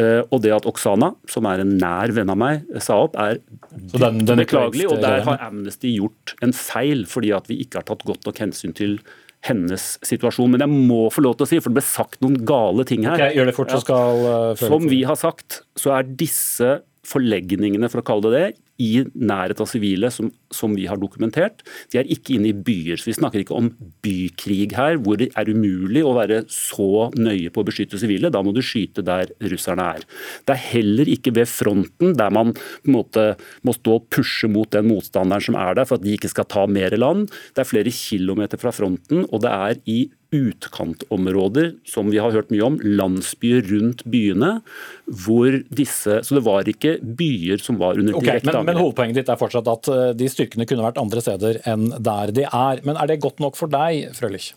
[0.00, 4.88] Og det at Oksana, som er en nær venn av meg, sa opp, er beklagelig.
[4.88, 8.40] Og der har Amnesty gjort en feil, fordi at vi ikke har tatt godt nok
[8.48, 9.02] hensyn til
[9.46, 10.52] hennes situasjon.
[10.52, 13.06] Men jeg må få lov til å si, for det ble sagt noen gale ting
[13.08, 13.16] her.
[13.16, 14.24] Okay, gjør det fort, så skal...
[14.24, 18.48] Uh, Som vi har sagt, så er disse forlegningene, for å kalle det det,
[18.80, 21.64] i nærhet av sivile, som, som, vi har dokumentert.
[21.92, 23.00] De er ikke inne i byer.
[23.00, 23.70] så Vi snakker ikke om
[24.04, 28.32] bykrig her, hvor det er umulig å være så nøye på å beskytte sivile.
[28.32, 30.06] Da må du skyte der russerne er.
[30.48, 33.26] Det er heller ikke ved fronten, der man på en måte
[33.66, 36.48] må stå og pushe mot den motstanderen som er der, for at de ikke skal
[36.50, 37.28] ta mer land.
[37.54, 40.00] Det er flere kilometer fra fronten, og det er i
[40.34, 44.60] utkantområder, som vi har hørt mye om, landsbyer rundt byene,
[45.06, 49.20] hvor disse Så det var ikke byer som var under direkte okay, men, men hovedpoenget
[49.20, 52.82] ditt er fortsatt at eh, de styrkene kunne vært andre steder enn der de er.
[52.86, 54.52] Men er det godt nok for deg, Frølich?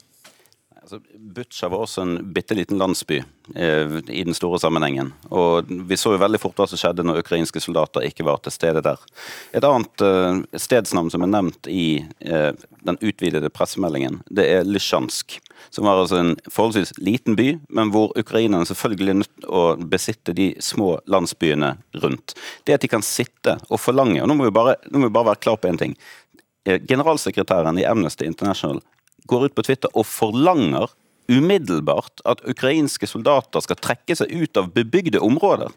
[0.84, 3.22] Altså, Butsja var også en bitte liten landsby
[3.56, 5.13] eh, i den store sammenhengen.
[5.32, 8.52] Og Vi så jo veldig fort hva som skjedde når ukrainske soldater ikke var til
[8.52, 9.00] stede der.
[9.56, 12.52] Et annet eh, stedsnavn som er nevnt i eh,
[12.84, 15.39] den utvidede pressemeldingen, det er Lysjansk.
[15.72, 19.63] Som var altså en forholdsvis liten by, men hvor ukrainerne selvfølgelig er nødt til å
[19.80, 22.36] besitte de små landsbyene rundt.
[22.67, 25.32] Det at de kan sitte og forlange og Nå må vi bare, må vi bare
[25.32, 25.96] være klar på én ting.
[26.67, 28.84] Eh, generalsekretæren i Amnesty International
[29.30, 30.92] går ut på Twitter og forlanger
[31.32, 35.72] umiddelbart at ukrainske soldater skal trekke seg ut av bebygde områder.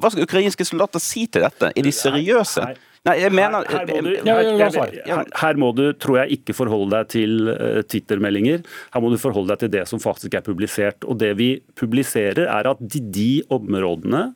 [0.00, 1.70] Hva skal ukrainske soldater si til dette?
[1.70, 2.64] Er de seriøse?
[2.64, 6.52] Nei, jeg mener her, her, må du, her, her, her, må du, tror jeg, ikke
[6.52, 8.60] forholde deg til uh, Twitter-meldinger.
[8.92, 11.06] Her må du forholde deg til det som faktisk er publisert.
[11.08, 11.48] Og Det vi
[11.80, 14.26] publiserer, er at de, de områdene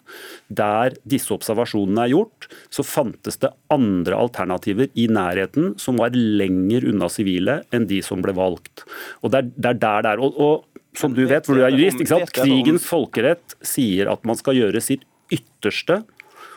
[0.48, 6.88] der disse observasjonene er gjort, så fantes det andre alternativer i nærheten som var lenger
[6.88, 8.86] unna sivile enn de som ble valgt.
[9.20, 10.24] Og er, det er der det er.
[10.24, 12.32] Og, og, som du vet, for du er jurist, ikke sant?
[12.32, 16.00] krigens folkerett sier at man skal gjøre sitt ytterste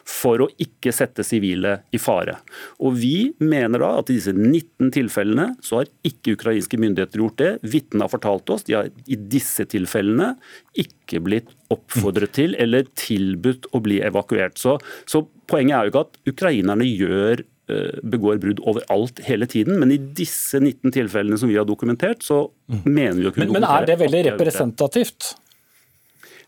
[0.08, 2.38] for å ikke sette sivile i fare.
[2.80, 7.42] Og Vi mener da at i disse 19 tilfellene så har ikke ukrainske myndigheter gjort
[7.42, 7.52] det.
[7.68, 10.34] Vitnene har fortalt oss de har i disse tilfellene
[10.80, 14.58] ikke blitt oppfordret til eller tilbudt å bli evakuert.
[14.62, 14.78] Så,
[15.10, 17.42] så Poenget er jo ikke at ukrainerne gjør
[17.72, 22.20] eh, begår brudd overalt hele tiden, men i disse 19 tilfellene som vi har dokumentert,
[22.20, 22.82] så mm.
[22.84, 25.30] mener vi å kunne men, men er det veldig representativt?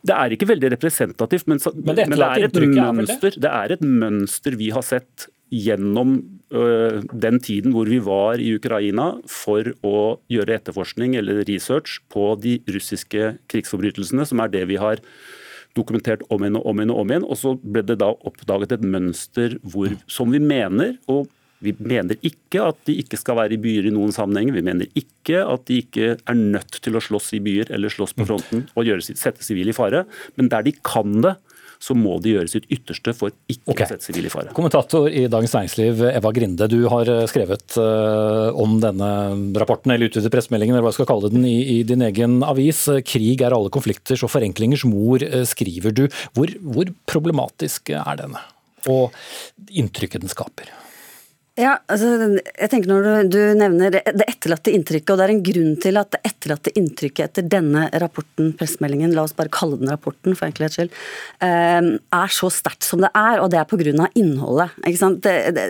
[0.05, 2.59] Det er ikke veldig representativt, men, men, det, men det, er et
[2.95, 6.19] mønster, det er et mønster vi har sett gjennom
[6.53, 12.31] øh, den tiden hvor vi var i Ukraina for å gjøre etterforskning eller research på
[12.41, 15.01] de russiske krigsforbrytelsene, som er det vi har
[15.77, 16.93] dokumentert om igjen og om igjen.
[16.93, 20.95] Og om igjen, og så ble det da oppdaget et mønster hvor, som vi mener,
[21.09, 21.27] og
[21.63, 24.55] vi mener ikke at de ikke skal være i byer i noen sammenhenger.
[24.55, 28.15] Vi mener ikke at de ikke er nødt til å slåss i byer eller slåss
[28.15, 30.05] på fronten og gjøre, sette sivile i fare.
[30.39, 31.35] Men der de kan det,
[31.79, 33.85] så må de gjøre sitt ytterste for ikke okay.
[33.85, 34.51] å sette sivile i fare.
[34.55, 36.67] Kommentator i Dagens Næringsliv, Eva Grinde.
[36.71, 39.11] Du har eh, skrevet uh, om denne
[39.59, 42.83] rapporten, eller utvidet pressemeldingen, eller hva jeg skal kalle den, i, i, din egen avis.
[43.07, 46.05] Krig er alle konflikters og forenklingers mor, uh, skriver du.
[46.35, 48.43] Hvor, hvor problematisk er denne?
[48.91, 49.15] Og
[49.71, 50.75] inntrykket den skaper?
[51.59, 55.41] Ja, altså, jeg tenker Når du, du, nevner det etterlatte inntrykket, og det er en
[55.43, 59.91] grunn til at det etterlatte inntrykket etter denne rapporten, pressemeldingen, la oss bare kalle den
[59.91, 60.93] rapporten for enkelhets skyld,
[61.43, 64.07] eh, er så sterkt som det er, og det er pga.
[64.15, 64.77] innholdet.
[64.87, 65.19] Ikke sant?
[65.25, 65.65] Det, det,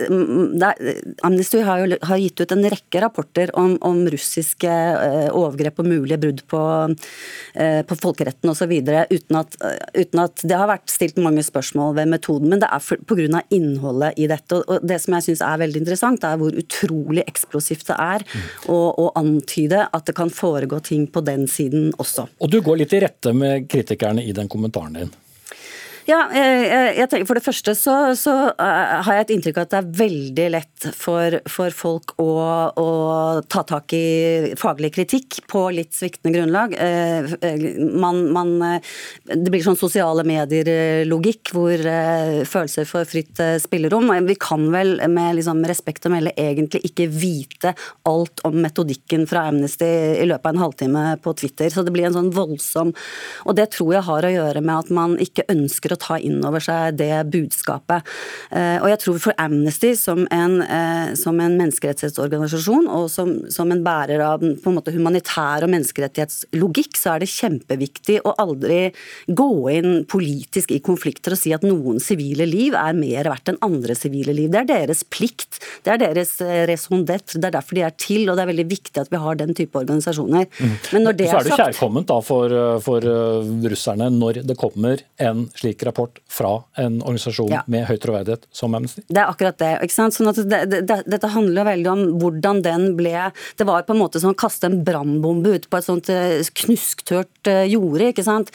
[0.60, 0.94] det,
[1.26, 5.90] Amnesty har jo har gitt ut en rekke rapporter om, om russiske eh, overgrep og
[5.90, 6.62] mulige brudd på,
[7.54, 8.76] eh, på folkeretten osv.
[9.10, 9.58] Uten, at,
[9.96, 13.42] uten at det har vært stilt mange spørsmål ved metoden, men det er pga.
[13.50, 14.62] innholdet i dette.
[14.62, 18.26] og Det som jeg synes er veldig interessant, er hvor utrolig eksplosivt det er
[18.70, 22.28] å, å, antyde at det kan foregå ting på den siden også.
[22.40, 25.12] Og du går litt i rette med kritikerne i den kommentaren din?
[26.08, 29.66] Ja, jeg, jeg tenker For det første så, så, eh, har jeg et inntrykk av
[29.66, 32.30] at det er veldig lett for, for folk å,
[32.80, 32.86] å,
[33.50, 36.74] ta tak i faglig kritikk på litt sviktende grunnlag.
[36.80, 37.66] Eh, eh,
[38.00, 38.54] man, man,
[39.28, 41.84] det blir sånn sosiale medier-logikk hvor
[42.48, 44.10] følelser får fritt spillerom.
[44.26, 47.74] Vi kan vel med liksom respekt å melde egentlig ikke vite
[48.08, 49.88] alt om metodikken fra Amnesty
[50.20, 51.70] i løpet av en halvtime på Twitter.
[51.72, 52.92] Så det blir en sånn voldsom
[53.44, 56.40] Og det tror jeg har å gjøre med at man ikke ønsker å ta inn
[56.46, 58.06] over seg det budskapet.
[58.50, 63.70] Eh, og jeg tror for Amnesty som en, eh, som en menneskerettighetsorganisasjon og som, som,
[63.70, 68.80] en bærer av på en måte humanitær og menneskerettighetslogikk, så er det kjempeviktig å aldri
[69.28, 73.60] gå inn politisk i konflikter og si at noen sivile liv er mer verdt enn
[73.64, 74.50] andre sivile liv.
[74.52, 77.96] Det er deres plikt, det er deres eh, raison d'être, det er derfor de er
[78.00, 80.48] til, og det er veldig viktig at vi har den type organisasjoner.
[80.58, 80.76] Mm.
[80.96, 83.06] Men når det er, så er det kjærkomment da for, for
[83.70, 87.62] russerne når det kommer en slik slik rapport fra en organisasjon Ja.
[87.66, 89.02] med høy troverdighet som Amnesty?
[89.08, 89.72] Det er akkurat det.
[89.82, 90.14] ikke sant?
[90.14, 93.82] Sånn at det, det, det, dette handler jo veldig om hvordan den ble Det var
[93.82, 97.64] på en måte som å kaste en brannbombe ut på et sånt eh, knusktørt eh,
[97.70, 98.10] jorde.
[98.12, 98.50] ikke sant?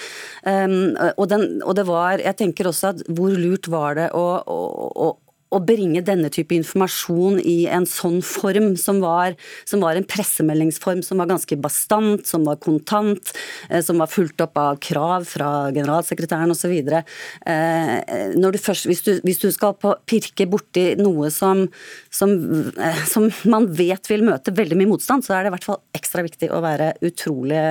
[0.45, 4.25] Um, og, den, og det var Jeg tenker også at hvor lurt var det å,
[4.45, 4.59] å,
[4.95, 5.11] å
[5.55, 9.35] å bringe denne type informasjon i en sånn form, som var,
[9.67, 13.31] som var en pressemeldingsform som var ganske bastant, som var kontant,
[13.69, 16.73] eh, som var fulgt opp av krav fra generalsekretæren osv.
[16.75, 17.93] Eh,
[18.35, 19.75] hvis, du, hvis du skal
[20.07, 21.65] pirke borti noe som,
[22.13, 22.35] som,
[22.75, 25.81] eh, som man vet vil møte veldig mye motstand, så er det i hvert fall
[25.95, 27.61] ekstra viktig å være utrolig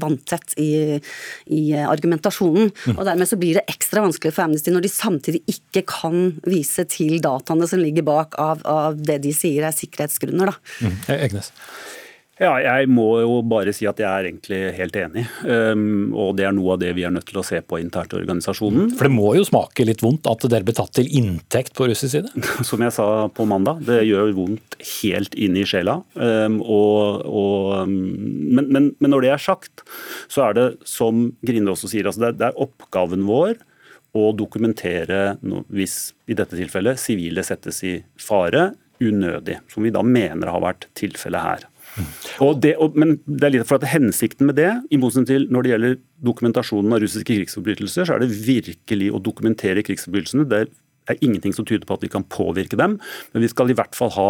[0.00, 0.98] vanntett i,
[1.52, 2.70] i argumentasjonen.
[2.96, 6.84] Og dermed så blir det ekstra vanskelig for Amnesty når de samtidig ikke kan vise
[6.90, 10.52] til dataene som ligger bak av, av det de sier er sikkerhetsgrunner.
[10.52, 10.88] Da.
[10.88, 10.98] Mm.
[11.18, 11.52] Egnes.
[12.38, 15.24] Ja, jeg må jo bare si at jeg er egentlig helt enig.
[15.42, 18.14] Um, og det er noe av det vi er nødt til å se på internt
[18.14, 18.92] i organisasjonen.
[18.94, 22.14] For det må jo smake litt vondt at dere ble tatt til inntekt på russisk
[22.14, 22.30] side?
[22.68, 25.98] Som jeg sa på mandag, det gjør vondt helt inn i sjela.
[26.14, 27.96] Um, og, og, um,
[28.54, 29.82] men, men, men, når det er sagt,
[30.30, 33.58] så er det som Grinde også sier, altså det, er, det er oppgaven vår
[34.16, 35.96] å dokumentere hvis
[36.30, 41.44] i dette tilfellet sivile settes i fare unødig, som vi da mener har vært tilfellet
[41.44, 41.66] her.
[42.44, 45.46] Og det, og, men det er litt for at Hensikten med det, i motsetning til
[45.54, 45.96] når det gjelder
[46.28, 50.46] dokumentasjonen av russiske krigsforbrytelser, så er det virkelig å dokumentere krigsforbrytelsene.
[50.50, 50.60] Det
[51.08, 52.98] er ingenting som tyder på at vi kan påvirke dem,
[53.32, 54.28] men vi skal i hvert fall ha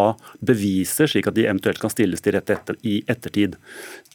[0.48, 3.58] beviser, slik at de eventuelt kan stilles til rette etter, i ettertid.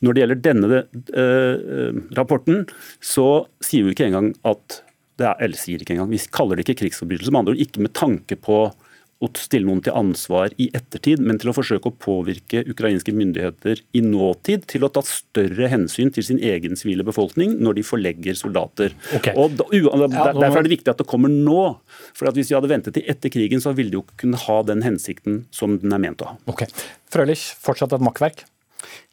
[0.02, 2.66] Når det gjelder denne eh, rapporten,
[3.04, 4.82] så sier vi ikke engang at
[5.20, 7.86] det er, eller sier ikke engang, Vi kaller det ikke krigsforbrytelse, med andre ord ikke
[7.86, 8.66] med tanke på
[9.24, 13.80] å stille noen til ansvar i ettertid, men til å forsøke å påvirke ukrainske myndigheter
[13.96, 18.38] i nåtid til å ta større hensyn til sin egen sivile befolkning når de forlegger
[18.40, 18.98] soldater.
[19.16, 19.36] Okay.
[19.40, 21.62] Og da, Derfor er det viktig at det kommer nå.
[22.18, 24.84] For Hvis vi hadde ventet til etter krigen, så ville det jo kunne ha den
[24.84, 26.40] hensikten som den er ment å ha.
[26.52, 26.66] Ok.
[27.14, 28.44] Frølich, fortsatt et makkverk?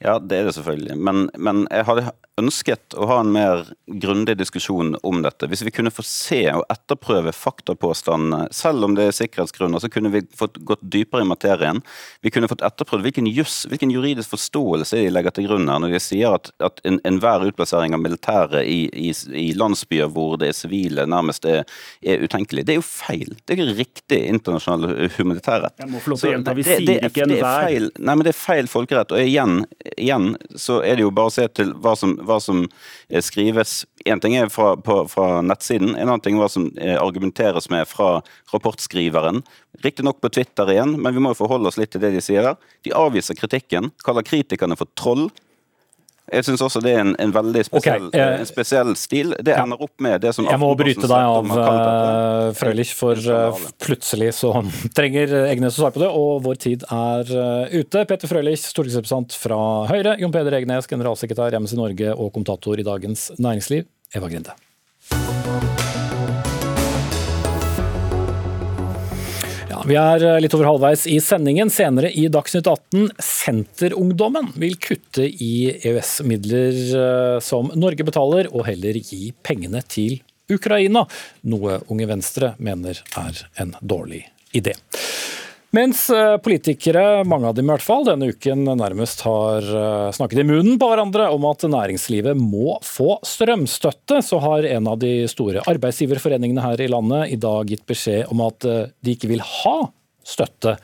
[0.01, 0.97] Ja, det er det selvfølgelig.
[0.97, 3.67] Men, men, jeg hadde ønsket å ha en mer
[4.01, 5.49] grundig diskusjon om dette.
[5.51, 10.13] Hvis vi kunne få se og etterprøve faktapåstandene, selv om det er sikkerhetsgrunner, så kunne
[10.15, 11.83] vi fått gått dypere i materien.
[12.25, 15.97] Vi kunne fått etterprøvd hvilken, just, hvilken juridisk forståelse de legger til grunn her, når
[15.97, 20.51] de sier at, at enhver en utplassering av militære i, i, i, landsbyer hvor det
[20.51, 21.67] er sivile, nærmest er,
[22.01, 22.65] er, utenkelig.
[22.65, 23.37] Det er jo feil.
[23.45, 25.77] Det er ikke riktig internasjonal humanitærrett.
[25.85, 27.91] Jeg må få lov til å gjenta, vi sier ikke enhver.
[28.01, 29.13] Nei, men det er feil folkerett.
[29.13, 29.60] og igjen
[29.97, 33.85] igjen så er det jo bare å se til hva som, hva som eh, skrives.
[34.09, 37.71] Én ting er fra, på, fra, nettsiden, en annen ting er hva som eh, argumenteres
[37.73, 38.21] med fra
[38.55, 39.43] rapportskriveren.
[39.85, 42.47] Riktignok på Twitter igjen, men vi må jo forholde oss litt til det de sier
[42.47, 42.59] der.
[42.87, 45.29] De avviser kritikken, kaller kritikerne for troll.
[46.31, 49.35] Jeg syns også det er en, en veldig spesiell, okay, eh, en spesiell, stil.
[49.39, 49.65] Det ja.
[49.65, 54.33] ender opp med det som Jeg må bryte deg av, uh, Frølich, for uh, plutselig
[54.39, 54.55] så
[54.99, 58.07] trenger Egnes å svare på det, og vår tid er uh, ute.
[58.07, 60.17] Peter Frølich, stortingsrepresentant fra Høyre.
[60.23, 63.89] Jon Peder Egnes, generalsekretær i Amnesty Norge og kommentator i Dagens Næringsliv.
[64.15, 64.57] Eva Grinde.
[69.91, 71.71] Vi er eh, litt over halvveis i sendingen.
[71.75, 79.01] Senere i Dagsnytt 18, Senterungdommen vil kutte i EØS-midler eh, som Norge betaler, og heller
[79.03, 81.03] gi pengene til Ukraina.
[81.51, 84.23] Noe Unge Venstre mener er en dårlig
[84.55, 84.77] idé.
[85.71, 90.43] Mens eh, politikere, mange av dem i hvert fall, denne uken nærmest har eh, snakket
[90.43, 95.29] i munnen på hverandre om at næringslivet må få strømstøtte, så har en av de
[95.31, 99.47] store arbeidsgiverforeningene her i landet i dag gitt beskjed om at eh, de ikke vil
[99.47, 99.77] ha
[100.27, 100.75] støtte.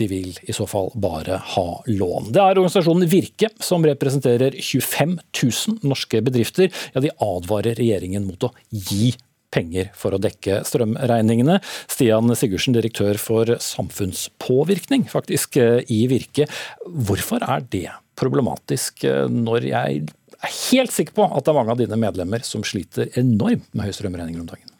[0.00, 2.32] De vil i så fall bare ha lån.
[2.32, 6.72] Det er organisasjonen Virke som representerer 25 000 norske bedrifter.
[6.96, 9.12] Ja, de advarer regjeringen mot å gi
[9.54, 11.60] penger for å dekke strømregningene.
[11.90, 16.48] Stian Sigurdsen, direktør for samfunnspåvirkning faktisk eh, i Virke.
[16.84, 17.88] Hvorfor er det
[18.18, 22.44] problematisk eh, når jeg er helt sikker på at det er mange av dine medlemmer
[22.46, 24.73] som sliter enormt med høye strømregninger om dagen?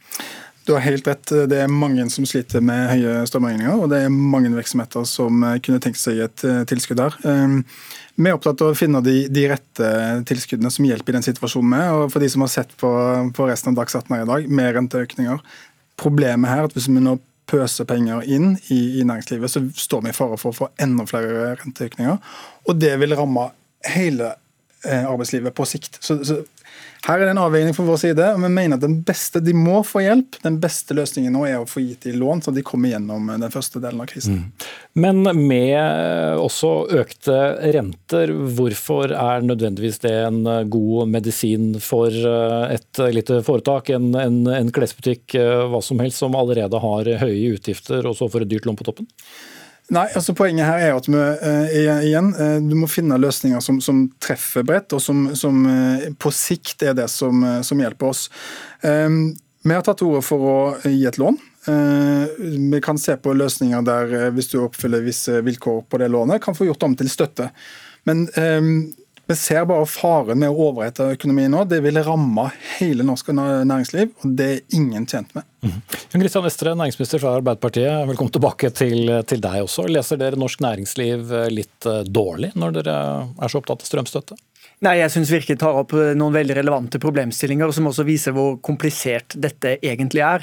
[0.64, 1.32] Du har helt rett.
[1.50, 5.82] Det er mange som sliter med høye strømregninger, og det er mange virksomheter som kunne
[5.84, 7.18] tenkt seg et eh, tilskudd der.
[8.14, 9.90] Vi er opptatt av å finne de, de, rette
[10.30, 11.92] tilskuddene som hjelper i den situasjonen er.
[11.98, 12.90] Og for de som har sett på,
[13.34, 15.40] på resten av Dags 18 her i dag, med renteøkninger.
[16.00, 17.18] Problemet her er at hvis vi nå
[17.50, 21.06] pøser penger inn i, i næringslivet, så står vi i fare for å få enda
[21.10, 22.22] flere renteøkninger.
[22.70, 23.50] Og det vil ramme
[23.90, 24.30] hele
[24.86, 25.98] eh, arbeidslivet på sikt.
[26.00, 26.40] Så, så
[27.04, 28.26] her er det en avveining fra vår side.
[28.32, 30.38] og Vi mener at den beste, de må få hjelp.
[30.40, 33.52] Den beste løsningen nå er å få gitt dem lån, så de kommer gjennom den
[33.52, 34.38] første delen av krisen.
[34.40, 34.68] Mm.
[35.04, 37.36] Men med også økte
[37.76, 40.40] renter, hvorfor er nødvendigvis det en
[40.72, 45.36] god medisin for et lite foretak, en, en, en klesbutikk,
[45.68, 48.88] hva som helst, som allerede har høye utgifter, og så får et dyrt lån på
[48.88, 49.10] toppen?
[49.92, 53.82] Nei, altså Poenget her er at vi uh, igjen, uh, du må finne løsninger som,
[53.84, 58.28] som treffer bredt, og som, som uh, på sikt er det som, som hjelper oss.
[58.80, 61.38] Um, vi har tatt til orde for å gi et lån.
[61.64, 66.52] Vi kan se på løsninger der hvis du oppfyller visse vilkår på det lånet, kan
[66.52, 67.46] få gjort om til støtte.
[68.04, 68.74] Men um,
[69.26, 71.62] vi ser bare faren med å overhete økonomien nå.
[71.68, 72.46] Det vil ramme
[72.76, 75.46] hele norsk næringsliv, og det er ingen tjent med.
[75.64, 75.78] Mm.
[76.12, 79.86] Kristian Vestre, næringsminister fra Arbeiderpartiet, velkommen tilbake til, til, deg også.
[79.88, 82.98] Leser dere norsk næringsliv litt eh, dårlig når dere
[83.32, 84.36] er så opptatt av strømstøtte?
[84.82, 88.56] Nei, jeg syns Virke tar opp eh, noen veldig relevante problemstillinger, som også viser hvor
[88.64, 90.42] komplisert dette egentlig er.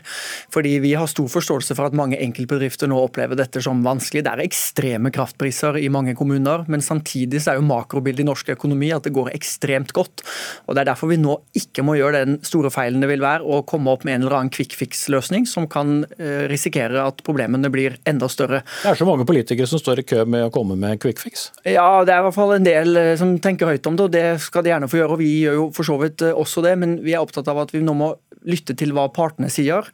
[0.53, 4.23] Fordi Vi har stor forståelse for at mange enkeltbedrifter nå opplever dette som vanskelig.
[4.23, 8.53] Det er ekstreme kraftpriser i mange kommuner, men samtidig så er jo makrobildet i norsk
[8.55, 10.23] økonomi at det går ekstremt godt.
[10.67, 13.43] Og Det er derfor vi nå ikke må gjøre den store feilen det vil være
[13.43, 17.69] å komme opp med en eller annen quick fix-løsning som kan eh, risikere at problemene
[17.73, 18.63] blir enda større.
[18.81, 21.49] Det er så mange politikere som står i kø med å komme med quick fix?
[21.67, 24.07] Ja, det er i hvert fall en del eh, som tenker høyt om det.
[24.07, 26.37] og det skal de gjerne få gjøre, og vi gjør jo for så vidt eh,
[26.37, 26.75] også det.
[26.81, 28.13] Men vi er opptatt av at vi nå må
[28.47, 29.85] lytte til hva partene sier.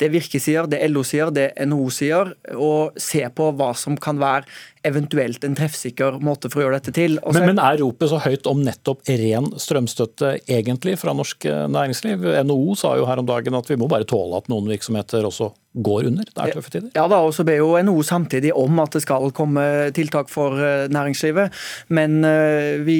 [0.00, 2.34] Det Virke sier, det LO sier, det NHO sier.
[2.56, 4.48] Og se på hva som kan være
[4.86, 7.18] eventuelt en treffsikker måte for å gjøre dette til.
[7.22, 11.64] Også, men, men, er ropet så høyt om nettopp ren strømstøtte egentlig fra norsk eh,
[11.70, 12.26] næringsliv?
[12.48, 15.52] NHO sa jo her om dagen at vi må bare tåle at noen virksomheter også
[15.72, 16.28] går under?
[16.28, 16.90] Det er tøffe tider.
[16.96, 19.64] Ja da, og så ber jo NHO samtidig om at det skal komme
[19.96, 21.54] tiltak for eh, næringslivet.
[21.94, 22.98] Men eh, vi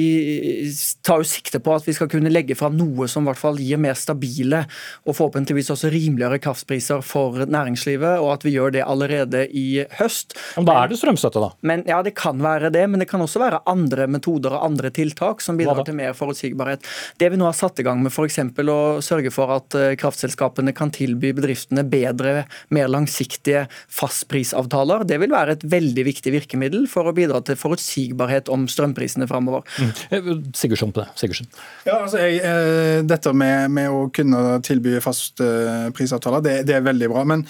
[1.05, 3.61] tar jo sikte på at vi skal kunne legge fram noe som i hvert fall
[3.61, 4.63] gir mer stabile
[5.05, 10.37] og forhåpentligvis også rimeligere kraftpriser for næringslivet, og at vi gjør det allerede i høst.
[10.57, 11.51] Men Da er det strømstøtte, da?
[11.61, 14.91] Men, ja, det kan være det, men det kan også være andre metoder og andre
[14.93, 16.85] tiltak som bidrar til mer forutsigbarhet.
[17.19, 18.39] Det vi nå har satt i gang med f.eks.
[18.61, 25.05] å sørge for at eh, kraftselskapene kan tilby bedriftene bedre mer langsiktige fastprisavtaler.
[25.09, 29.67] Det vil være et veldig viktig virkemiddel for å bidra til forutsigbarhet om strømprisene framover.
[29.79, 29.93] Mm.
[30.13, 31.09] Eh, Sigurdsson på det.
[31.19, 31.51] Sigurdsson.
[31.87, 37.13] Ja, altså jeg, eh, dette med, med, å kunne tilby fastprisavtaler, det, det er veldig
[37.13, 37.27] bra.
[37.27, 37.47] men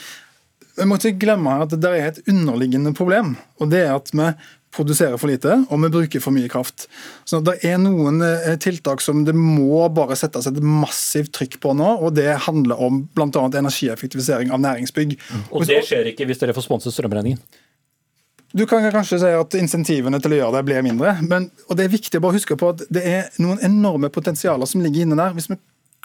[0.78, 3.36] vi må ikke glemme at det er et underliggende problem.
[3.60, 4.30] og det er at vi
[4.74, 6.88] produserer for lite, og vi bruker for mye kraft.
[7.30, 11.76] Så Det er noen eh, tiltak som det må bare settes et massivt trykk på
[11.78, 13.28] nå, og det handler om bl.a.
[13.60, 15.18] energieffektivisering av næringsbygg.
[15.52, 17.42] Og det skjer ikke hvis dere får sponset strømregningen?
[18.54, 21.88] Du kan kanskje si at insentivene til å gjøre det blir mindre, men, og det
[21.88, 25.18] er viktig å bare huske på at det er noen enorme potensialer som ligger inne
[25.18, 25.34] der.
[25.34, 25.58] Hvis vi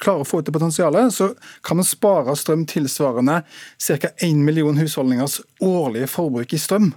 [0.02, 1.32] klarer å få ut det potensialet, så
[1.66, 4.12] kan vi spare strøm tilsvarende ca.
[4.16, 6.92] 1 million husholdningers årlige forbruk i strøm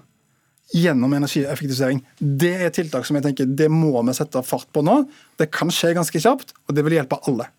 [0.76, 2.04] gjennom energieffektivisering.
[2.20, 5.02] Det er tiltak som jeg tenker det må vi sette fart på nå.
[5.40, 7.50] Det kan skje ganske kjapt, og det vil hjelpe alle.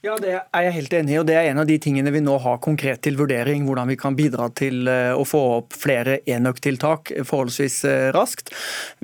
[0.00, 2.22] Ja, Det er jeg helt enig i, og det er en av de tingene vi
[2.24, 3.66] nå har konkret til vurdering.
[3.68, 8.48] Hvordan vi kan bidra til eh, å få opp flere enøktiltak forholdsvis eh, raskt.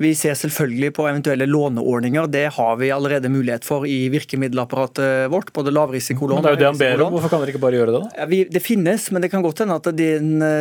[0.01, 2.25] Vi ser selvfølgelig på eventuelle låneordninger.
[2.33, 5.51] Det har vi allerede mulighet for i virkemiddelapparatet vårt.
[5.53, 7.77] Både lavrisikolån og Det er jo det han ber om, hvorfor kan dere ikke bare
[7.77, 8.01] gjøre det?
[8.01, 8.23] da?
[8.23, 10.09] Ja, vi, det finnes, men det kan godt hende at de,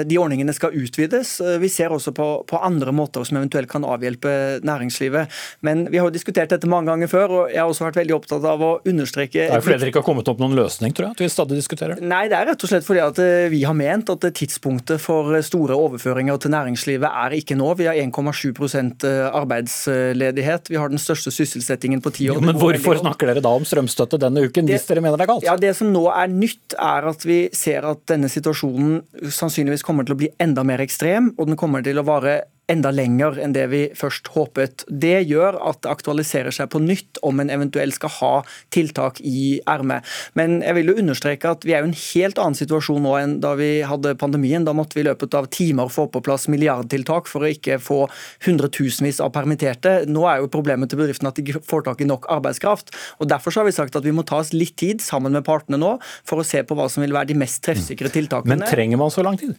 [0.04, 1.32] de ordningene skal utvides.
[1.64, 5.32] Vi ser også på, på, andre måter som eventuelt kan avhjelpe næringslivet.
[5.64, 8.18] Men vi har jo diskutert dette mange ganger før, og jeg har også vært veldig
[8.20, 10.92] opptatt av å understreke Det er fordi dere ikke har kommet kommet opp noen løsning,
[10.94, 11.16] tror jeg?
[11.16, 12.00] at vi stadig diskuterer?
[12.02, 15.36] Nei, det er rett og slett fordi at eh, vi har ment at tidspunktet for
[15.46, 17.72] store overføringer til næringslivet er ikke nå.
[17.78, 20.70] Vi har 1,7 eh, arbeidsledighet.
[20.72, 22.40] Vi har den største sysselsettingen på ti år.
[22.40, 25.28] Jo, men hvorfor snakker dere da om strømstøtte denne uken, det, hvis dere mener det
[25.28, 25.46] er galt?
[25.46, 29.00] Ja, Det som nå er nytt, er at vi ser at denne situasjonen
[29.30, 32.40] sannsynligvis kommer til å bli enda mer ekstrem, og den kommer til å vare
[32.72, 34.84] enda lenger enn det vi først håpet.
[34.88, 38.32] Det gjør at det aktualiserer seg på nytt om en eventuelt skal ha
[38.74, 40.06] tiltak i ermet.
[40.38, 43.36] Men jeg vil jo understreke at vi er i en helt annen situasjon nå enn
[43.44, 44.66] da vi hadde pandemien.
[44.66, 48.02] Da måtte vi i løpet av timer få på plass milliardtiltak for å ikke få
[48.48, 50.00] hundretusenvis av permitterte.
[50.10, 52.94] Nå er jo problemet til bedriftene at de får tak i nok arbeidskraft.
[53.20, 55.78] og Derfor har vi sagt at vi må ta oss litt tid sammen med partene
[55.80, 55.96] nå
[56.26, 58.56] for å se på hva som vil være de mest treffsikre tiltakene.
[58.56, 59.54] Men trenger man så lang tid?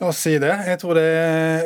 [0.00, 0.52] La oss si det.
[0.64, 1.08] Jeg tror det,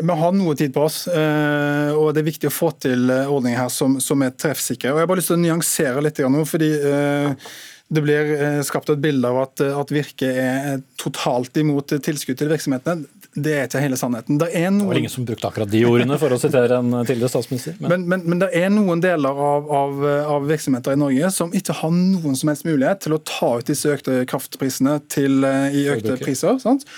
[0.02, 3.30] Vi har noe tid på oss, eh, og det er viktig å få til eh,
[3.30, 4.90] ordninger her som, som er treffsikre.
[4.90, 7.52] Og Jeg har bare lyst til å nyansere litt nå, fordi eh,
[7.94, 8.32] det blir
[8.66, 13.04] skapt et bilde av at, at Virke er totalt imot tilskudd til virksomhetene.
[13.36, 14.38] det er ikke hele sannheten.
[14.40, 14.80] Det, er noen...
[14.82, 17.76] det var ingen som brukte akkurat de ordene, for å sitere en tidligere statsminister.
[17.78, 20.00] Men, men, men, men det er noen deler av, av,
[20.32, 23.70] av, virksomheter i Norge som ikke har noen som helst mulighet til å ta ut
[23.70, 26.58] disse økte kraftprisene til, i økte priser.
[26.64, 26.88] sant?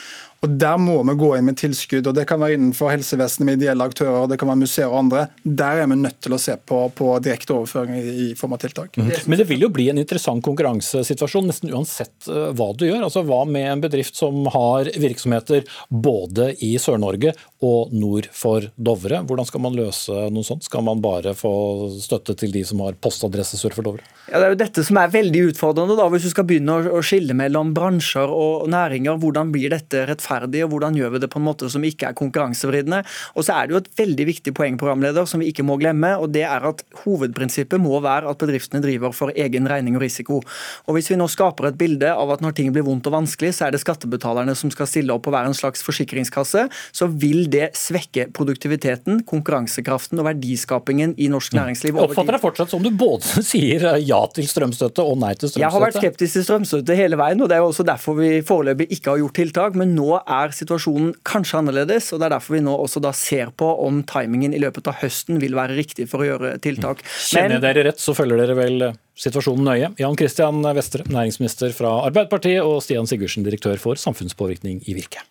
[0.44, 2.06] Og Der må vi gå inn med tilskudd.
[2.06, 5.26] og Det kan være innenfor helsevesenet med ideelle aktører, det kan være museer og andre.
[5.44, 8.96] Der er vi nødt til å se på, på direkte overføring i, form av tiltak.
[8.96, 9.10] Mm.
[9.26, 13.06] Men det vil jo bli en interessant konkurransesituasjon nesten uansett uh, hva du gjør.
[13.06, 17.32] Altså Hva med en bedrift som har virksomheter både i Sør-Norge
[17.64, 19.22] og nord for Dovre?
[19.26, 20.66] Hvordan skal man løse noe sånt?
[20.66, 21.54] Skal man bare få
[22.02, 24.04] støtte til de som har postadresse sør for Dovre?
[24.26, 25.96] Ja, Det er jo dette som er veldig utfordrende.
[25.96, 30.35] da, Hvis du skal begynne å skille mellom bransjer og næringer, hvordan blir dette rettferdig?
[30.36, 33.02] Rettferdig, og hvordan gjør vi det på en måte som ikke er konkurransevridende.
[33.36, 36.16] Og så er det jo et veldig viktig poeng programleder, som vi ikke må glemme,
[36.16, 40.42] og det er at hovedprinsippet må være at bedriftene driver for egen regning og risiko.
[40.86, 43.54] Og Hvis vi nå skaper et bilde av at når ting blir vondt og vanskelig,
[43.56, 47.50] så er det skattebetalerne som skal stille opp og være en slags forsikringskasse, så vil
[47.52, 51.60] det svekke produktiviteten, konkurransekraften og verdiskapingen i norsk mm.
[51.60, 51.96] næringsliv.
[51.96, 55.64] Jeg oppfatter deg fortsatt som du både sier ja til strømstøtte og nei til strømstøtte?
[55.64, 58.30] Jeg har vært skeptisk til strømstøtte hele veien, og det er jo også derfor vi
[58.46, 59.76] foreløpig ikke har gjort tiltak.
[59.78, 63.52] Men nå er situasjonen kanskje annerledes, og det er derfor vi nå også da ser
[63.56, 67.04] på om timingen i løpet av høsten vil være riktig for å gjøre tiltak.
[67.28, 69.92] Kjenner jeg dere rett, så følger dere vel situasjonen nøye.
[70.00, 75.24] Jan Christian Vestre, næringsminister fra Arbeiderpartiet, og Stian Sigurdsen, direktør for samfunnspåvirkning i Virke.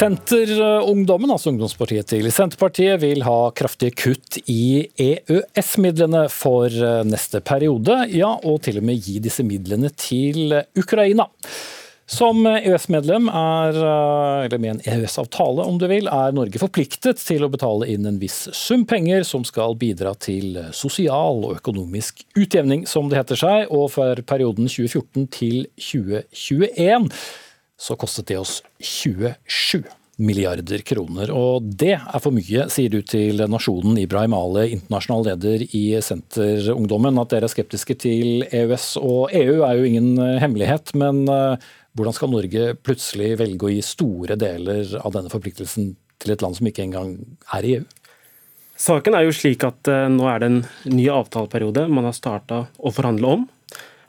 [0.00, 7.98] Senterungdommen, altså ungdomspartiet til Senterpartiet, vil ha kraftige kutt i EØS-midlene for eh, neste periode.
[8.08, 11.26] Ja, og til og med gi disse midlene til Ukraina.
[12.08, 13.82] Som EØS-medlem, eh,
[14.46, 18.22] eller med en EØS-avtale om du vil, er Norge forpliktet til å betale inn en
[18.22, 23.68] viss sum penger som skal bidra til sosial og økonomisk utjevning, som det heter seg.
[23.68, 27.12] Og for perioden 2014 til 2021
[27.80, 29.82] så kostet det oss 27
[30.20, 31.30] milliarder kroner.
[31.32, 37.16] Og det er for mye, sier du til Nasjonen, Ibrahim Ale, internasjonal leder i Senterungdommen.
[37.22, 42.16] At dere er skeptiske til EØS og EU er jo ingen hemmelighet, men eh, hvordan
[42.16, 46.68] skal Norge plutselig velge å gi store deler av denne forpliktelsen til et land som
[46.68, 47.16] ikke engang
[47.56, 47.88] er i EU?
[48.80, 52.62] Saken er jo slik at uh, nå er det en ny avtaleperiode man har starta
[52.80, 53.42] å forhandle om.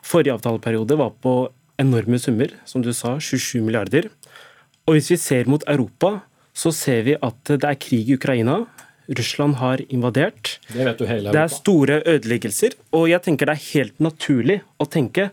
[0.02, 1.34] Forrige avtaleperiode var på
[1.80, 4.08] enorme summer, som du sa, 27 milliarder.
[4.86, 6.20] Og hvis vi ser mot Europa,
[6.52, 8.64] så ser vi at det er krig i Ukraina.
[9.08, 10.58] Russland har invadert.
[10.68, 11.36] Det vet du hele Europa.
[11.36, 12.76] Det er store ødeleggelser.
[12.92, 15.30] Og jeg tenker det er helt naturlig å tenke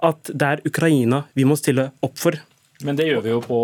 [0.00, 2.38] at det er Ukraina vi må stille opp for.
[2.86, 3.58] Men det gjør vi jo på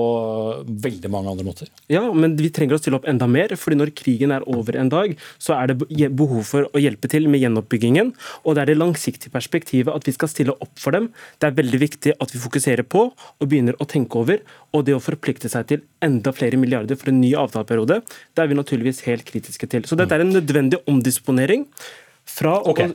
[0.84, 1.70] veldig mange andre måter.
[1.92, 3.54] Ja, men vi trenger å stille opp enda mer.
[3.56, 7.28] fordi når krigen er over en dag, så er det behov for å hjelpe til
[7.32, 8.12] med gjenoppbyggingen.
[8.44, 11.10] Og det er det langsiktige perspektivet at vi skal stille opp for dem.
[11.40, 14.42] Det er veldig viktig at vi fokuserer på og begynner å tenke over.
[14.76, 18.02] Og det å forplikte seg til enda flere milliarder for en ny avtaleperiode,
[18.34, 19.88] det er vi naturligvis helt kritiske til.
[19.88, 21.66] Så dette er en nødvendig omdisponering
[22.26, 22.92] fra okay.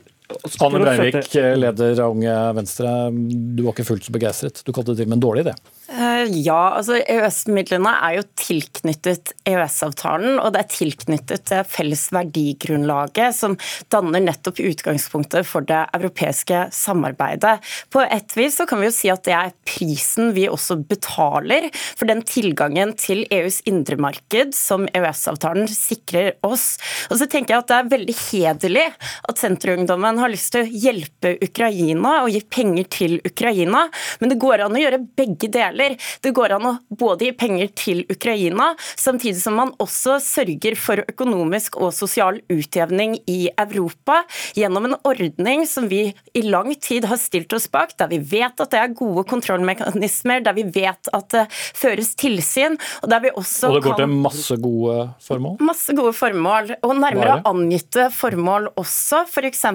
[0.63, 2.91] Anne Breivik, leder av Unge Venstre.
[3.11, 4.61] Du var ikke fullt så begeistret.
[4.65, 5.55] Du kalte det til med en dårlig idé?
[5.91, 13.35] Eh, ja, altså EØS-midlene er jo tilknyttet EØS-avtalen, og det er tilknyttet det felles verdigrunnlaget
[13.35, 13.57] som
[13.91, 17.57] danner nettopp utgangspunktet for det europeiske samarbeidet.
[17.91, 21.67] På et vis så kan vi jo si at det er prisen vi også betaler
[21.73, 26.77] for den tilgangen til EUs indre marked som EØS-avtalen sikrer oss.
[27.09, 28.87] Og så tenker jeg at det er veldig hederlig
[29.27, 33.89] at Senterungdommen har lyst til å hjelpe Ukraina og gi penger til Ukraina,
[34.23, 35.97] men det går an å gjøre begge deler deler.
[36.21, 41.03] Det går an å både gi penger til Ukraina, samtidig som man også sørger for
[41.07, 44.21] økonomisk og sosial utjevning i Europa
[44.57, 48.61] gjennom en ordning som vi i lang tid har stilt oss bak, der vi vet
[48.61, 53.33] at det er gode kontrollmekanismer, der vi vet at det føres tilsyn, og der vi
[53.33, 55.57] også kan Og det går til masse gode formål?
[55.71, 59.23] Masse gode formål, og nærmere angitte formål også.
[59.31, 59.65] F.eks.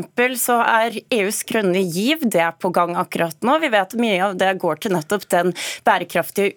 [0.42, 3.58] så er EUs grønne giv det er på gang akkurat nå.
[3.62, 5.52] Vi vet mye av det går til nettopp den
[5.86, 5.95] bærekraftige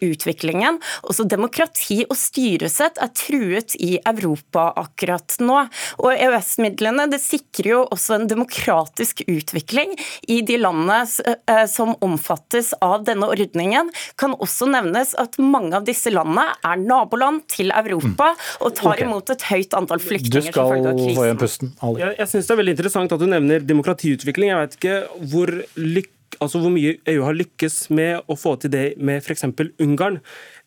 [0.06, 0.80] utviklingen.
[1.04, 5.62] Også demokrati og styresett er truet i Europa akkurat nå.
[6.04, 9.96] Og EØS-midlene det sikrer jo også en demokratisk utvikling
[10.28, 13.92] i de landene eh, som omfattes av denne ordningen.
[14.20, 18.46] Kan også nevnes at mange av disse landene er naboland til Europa mm.
[18.66, 19.08] og tar okay.
[19.08, 20.50] imot et høyt antall flyktninger.
[20.50, 21.74] Du skal få igjen pusten.
[22.00, 24.54] Jeg, jeg synes det er veldig interessant at du nevner demokratiutvikling.
[24.54, 28.74] Jeg vet ikke hvor lykkelig altså hvor mye EU har lykkes med å få til
[28.74, 29.46] det med f.eks.
[29.82, 30.20] Ungarn.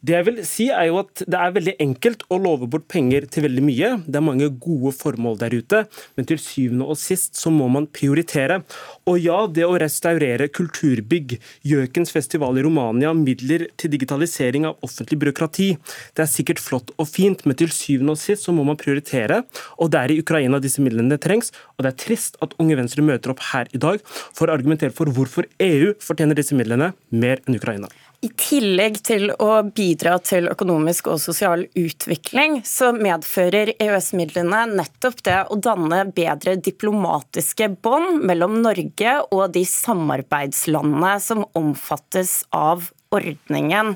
[0.02, 3.28] Det jeg vil si er jo at Det er veldig enkelt å love bort penger
[3.30, 3.90] til veldig mye.
[4.02, 5.84] Det er mange gode formål der ute,
[6.18, 8.64] men til syvende og sist så må man prioritere.
[9.06, 11.36] Og ja, det å restaurere kulturbygg,
[11.70, 15.70] Gjøkens festival i Romania, midler til digitalisering av offentlig byråkrati,
[16.18, 19.44] det er sikkert flott og fint, men til syvende og sist så må man prioritere.
[19.78, 21.54] Og det er i Ukraina disse midlene trengs.
[21.76, 24.94] Og det er trist at Unge Venstre møter opp her i dag for å argumentere
[24.96, 27.86] for hvorfor EU fortjener disse midlene mer enn Ukraina.
[28.22, 35.40] I tillegg til å bidra til økonomisk og sosial utvikling, så medfører EØS-midlene nettopp det
[35.50, 43.94] å danne bedre diplomatiske bånd mellom Norge og de samarbeidslandene som omfattes av ordningen.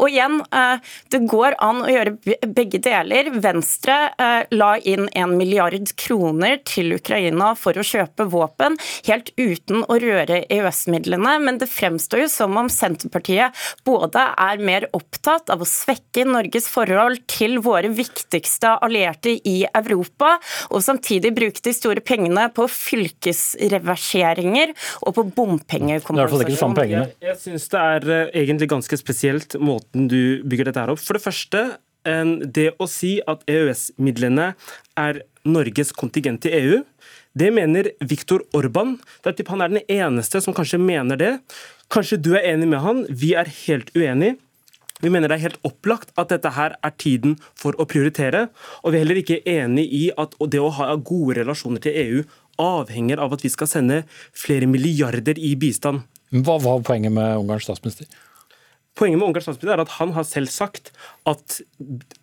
[0.00, 0.78] Og igjen, eh,
[1.12, 3.30] det går an å gjøre begge deler.
[3.42, 9.84] Venstre eh, la inn en milliard kroner til Ukraina for å kjøpe våpen, helt uten
[9.88, 11.38] å røre EØS-midlene.
[11.42, 13.50] Men det fremstår jo som om Senterpartiet
[13.86, 20.38] både er mer opptatt av å svekke Norges forhold til våre viktigste allierte i Europa,
[20.70, 26.76] og samtidig bruke de store pengene på fylkesreverseringer og på bompengekompensasjon.
[26.92, 30.92] Jeg, jeg synes det er egentlig eh, egentlig ganske spesielt måten du bygger dette her
[30.92, 31.02] opp.
[31.02, 31.64] For det første,
[32.04, 34.52] det å si at EØS-midlene
[34.98, 36.80] er Norges kontingent til EU,
[37.38, 38.98] det mener Viktor Orban.
[39.24, 41.32] Det er han er den eneste som kanskje mener det.
[41.92, 44.36] Kanskje du er enig med han, vi er helt uenige.
[45.02, 48.46] Vi mener det er helt opplagt at dette her er tiden for å prioritere.
[48.84, 52.22] Og vi er heller ikke enig i at det å ha gode relasjoner til EU
[52.62, 54.02] avhenger av at vi skal sende
[54.36, 56.04] flere milliarder i bistand.
[56.32, 58.06] Hva var poenget med Ungarns statsminister?
[58.98, 60.90] Poenget med Ungarns statsminister er at han har selv sagt
[61.28, 61.60] at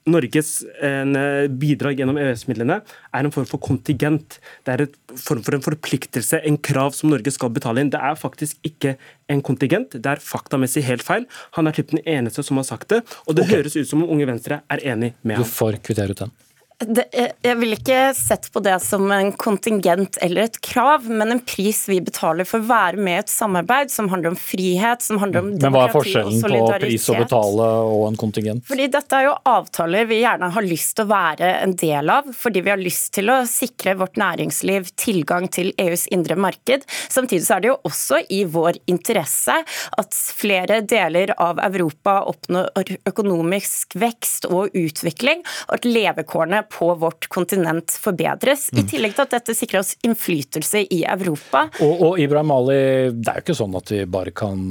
[0.09, 0.51] Norges
[0.85, 4.37] eh, bidrag gjennom EØS-midlene er en form for kontingent.
[4.67, 7.89] Det er en form for en forpliktelse, en krav som Norge skal betale inn.
[7.93, 8.95] Det er faktisk ikke
[9.33, 11.25] en kontingent, det er faktamessig helt feil.
[11.57, 13.63] Han er typen den eneste som har sagt det, og det okay.
[13.63, 15.49] høres ut som om Unge Venstre er enig med ham.
[15.49, 16.37] Du får kvittere ut den.
[16.79, 21.81] Jeg vil ikke sett på det som en kontingent eller et krav, men en pris
[21.91, 25.43] vi betaler for å være med i et samarbeid som handler om frihet, som handler
[25.43, 26.39] om demokrati og solidaritet.
[26.39, 28.63] Men hva er forskjellen på pris å betale og en kontingent?
[28.69, 32.31] Fordi Dette er jo avtaler vi gjerne har lyst til å være en del av,
[32.39, 36.87] fordi vi har lyst til å sikre vårt næringsliv tilgang til EUs indre marked.
[37.11, 39.59] Samtidig så er det jo også i vår interesse
[39.99, 47.27] at flere deler av Europa oppnår økonomisk vekst og utvikling, og at levekårene på vårt
[47.31, 48.69] kontinent forbedres.
[48.73, 48.89] I mm.
[48.91, 51.67] tillegg til at dette sikrer oss innflytelse i Europa.
[51.83, 52.79] Og, og Ibrahim Ali,
[53.13, 54.61] det er jo ikke sånn at vi bare kan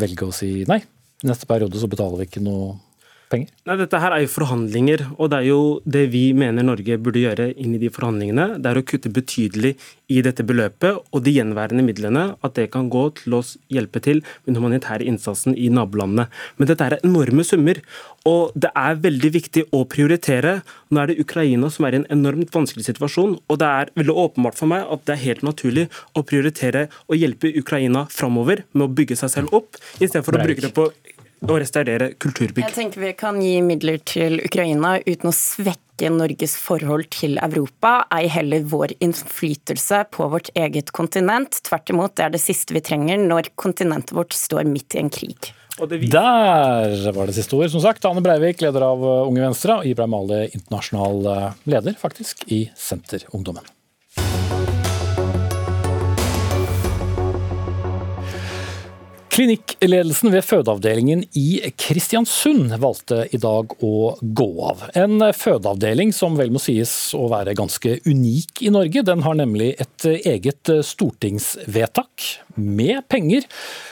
[0.00, 0.80] velge å si nei.
[1.24, 2.74] Neste periode så betaler vi ikke noe
[3.34, 3.50] penger?
[3.68, 7.22] Nei, Dette her er jo forhandlinger, og det er jo det vi mener Norge burde
[7.22, 8.58] gjøre inn i de forhandlingene.
[8.62, 9.74] Det er å kutte betydelig
[10.12, 14.20] i dette beløpet og de gjenværende midlene, at det kan gå til å hjelpe til
[14.24, 16.28] med den humanitære innsatsen i nabolandene.
[16.58, 17.80] Men dette er enorme summer,
[18.28, 20.58] og det er veldig viktig å prioritere.
[20.92, 24.18] Nå er det Ukraina som er i en enormt vanskelig situasjon, og det er veldig
[24.26, 28.88] åpenbart for meg at det er helt naturlig å prioritere å hjelpe Ukraina framover med
[28.88, 30.90] å bygge seg selv opp, istedenfor å bruke det på
[31.42, 32.64] å restaurere kulturbygg.
[32.64, 38.06] Jeg tenker Vi kan gi midler til Ukraina uten å svekke Norges forhold til Europa,
[38.14, 41.60] ei heller vår innflytelse på vårt eget kontinent.
[41.66, 45.12] Tvert imot, det er det siste vi trenger når kontinentet vårt står midt i en
[45.12, 45.52] krig.
[45.74, 48.04] Der var det siste ord, som sagt.
[48.06, 53.73] Ane Breivik, leder av Unge Venstre, og Ibrahim Ali, internasjonal eh, leder, faktisk, i Senterungdommen.
[59.34, 64.84] Klinikkledelsen ved fødeavdelingen i Kristiansund valgte i dag å gå av.
[64.94, 69.02] En fødeavdeling som vel må sies å være ganske unik i Norge.
[69.02, 73.42] Den har nemlig et eget stortingsvedtak med penger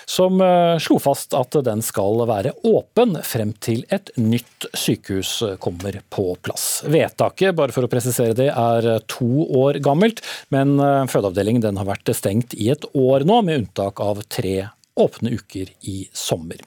[0.06, 5.32] som eh, slo fast at den skal være åpen frem til et nytt sykehus
[5.64, 6.84] kommer på plass.
[6.86, 10.22] Vedtaket, bare for å presisere det, er to år gammelt,
[10.54, 14.70] men eh, fødeavdelingen har vært stengt i et år nå, med unntak av tre år
[14.94, 16.60] åpne uker i sommer.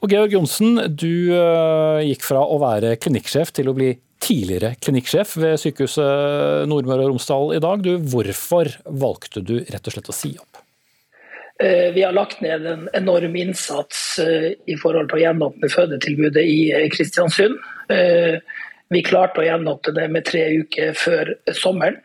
[0.00, 5.36] Og Georg Johnsen, du eh, gikk fra å være klinikksjef til å bli tidligere klinikksjef
[5.40, 7.84] ved sykehuset Nordmøre og Romsdal i dag.
[7.84, 10.60] Du, hvorfor valgte du rett og slett å si opp?
[11.60, 16.44] Eh, vi har lagt ned en enorm innsats eh, i forhold til å gjenåpne fødetilbudet
[16.44, 16.60] i
[16.92, 17.56] Kristiansund.
[18.90, 21.96] Vi klarte å gjenåpne det med tre uker før sommeren.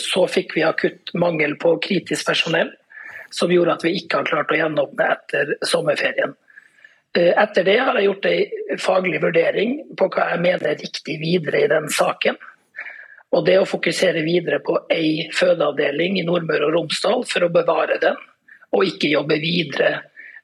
[0.00, 2.68] Så fikk vi akutt mangel på kritisk personell
[3.34, 6.34] som gjorde at vi ikke har klart å gjenåpne etter sommerferien.
[7.18, 11.18] Eh, etter det har jeg gjort en faglig vurdering på hva jeg mener er riktig
[11.22, 12.38] videre i den saken.
[13.34, 17.98] Og det å fokusere videre på ei fødeavdeling i Nordmøre og Romsdal for å bevare
[18.02, 18.18] den,
[18.74, 19.90] og ikke jobbe videre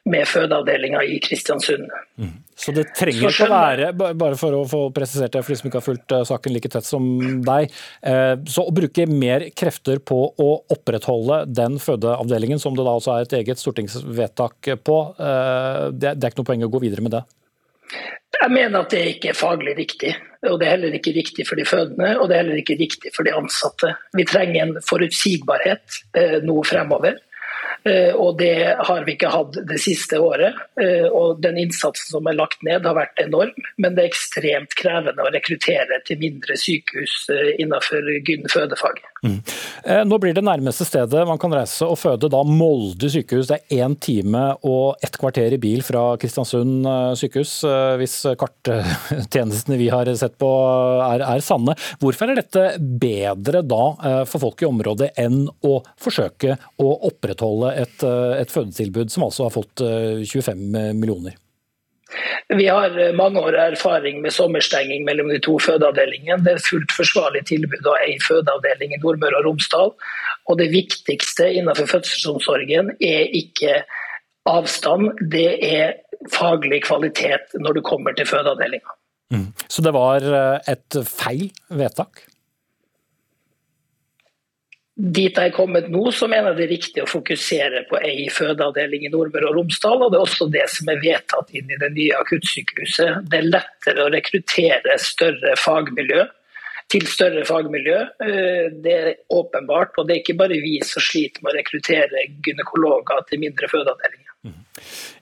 [0.09, 1.91] med fødeavdelinga i Kristiansund.
[2.19, 2.33] Mm.
[2.57, 5.69] Så det trenger ikke å være, bare for å få presisert det for de som
[5.69, 7.07] ikke har fulgt eh, saken like tett som
[7.45, 7.73] deg,
[8.05, 13.15] eh, så å bruke mer krefter på å opprettholde den fødeavdelingen, som det da også
[13.15, 17.17] er et eget stortingsvedtak på, eh, det er ikke noe poeng å gå videre med
[17.17, 17.25] det?
[18.41, 20.13] Jeg mener at det ikke er faglig riktig.
[20.49, 23.11] Og det er heller ikke riktig for de fødende, og det er heller ikke riktig
[23.13, 23.91] for de ansatte.
[24.17, 25.99] Vi trenger en forutsigbarhet
[26.47, 27.19] nå fremover.
[27.89, 30.57] Eh, og det har vi ikke hatt det siste året.
[30.81, 34.77] Eh, og den innsatsen som er lagt ned har vært enorm, men det er ekstremt
[34.79, 38.11] krevende å rekruttere til mindre sykehus eh, innenfor
[38.53, 39.01] fødefag.
[39.21, 39.39] Mm.
[40.09, 43.51] Nå blir det nærmeste stedet man kan reise og føde da Molde sykehus.
[43.51, 46.89] Det er én time og et kvarter i bil fra Kristiansund
[47.21, 47.53] sykehus,
[48.01, 50.51] hvis karttjenestene vi har sett på
[51.05, 51.77] er, er sanne.
[52.01, 53.83] Hvorfor er dette bedre da
[54.29, 59.49] for folk i området enn å forsøke å opprettholde et, eh, et fødetilbud som altså
[59.49, 61.39] har fått 25 eh, millioner?
[62.59, 66.41] Vi har eh, mange år erfaring med sommerstenging mellom de to fødeavdelingene.
[66.45, 69.93] Det er fullt forsvarlig tilbud av ei fødeavdeling i Nordmøre og Romsdal.
[70.51, 73.83] Og det viktigste innenfor fødselsomsorgen er ikke
[74.49, 76.01] avstand, det er
[76.33, 78.97] faglig kvalitet når du kommer til fødeavdelinga.
[79.31, 79.47] Mm.
[79.71, 80.25] Så det var
[80.69, 82.25] et feil vedtak?
[85.01, 88.27] Dit jeg er kommet nå, så mener jeg det er riktig å fokusere på ei
[88.35, 90.03] fødeavdeling i Nordmøre og Romsdal.
[90.05, 93.23] og Det er også det som er vedtatt inn i det nye akuttsykehuset.
[93.33, 96.27] Det er lettere å rekruttere større fagmiljø
[96.91, 98.01] til større fagmiljø.
[98.27, 99.97] Eh, det er åpenbart.
[99.97, 104.20] Og det er ikke bare vi som sliter med å rekruttere gynekologer til mindre fødeavdelinger.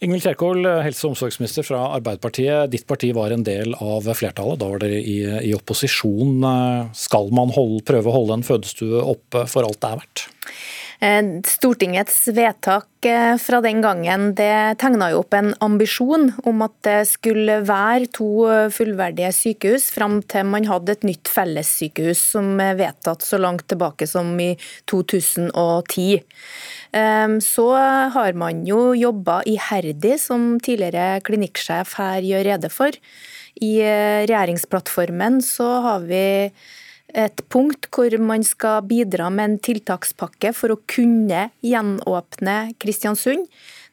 [0.04, 2.70] Ingvild Kjerkol, helse- og omsorgsminister fra Arbeiderpartiet.
[2.72, 5.18] Ditt parti var en del av flertallet, da var dere i,
[5.50, 6.44] i opposisjon.
[6.96, 10.28] Skal man holde, prøve å holde en fødestue oppe for alt det er verdt?
[10.98, 16.74] Eh, Stortingets vedtak eh, fra den gangen det tegna jo opp en ambisjon om at
[16.82, 18.30] det skulle være to
[18.74, 24.08] fullverdige sykehus fram til man hadde et nytt fellessykehus som er vedtatt så langt tilbake
[24.10, 24.50] som i
[24.90, 26.24] 2010.
[26.98, 27.68] Ehm, så
[28.14, 32.98] har man jo jobba iherdig, som tidligere klinikksjef her gjør rede for.
[33.62, 36.26] I eh, regjeringsplattformen så har vi
[37.16, 43.46] et punkt hvor man skal bidra med en tiltakspakke for å kunne gjenåpne Kristiansund.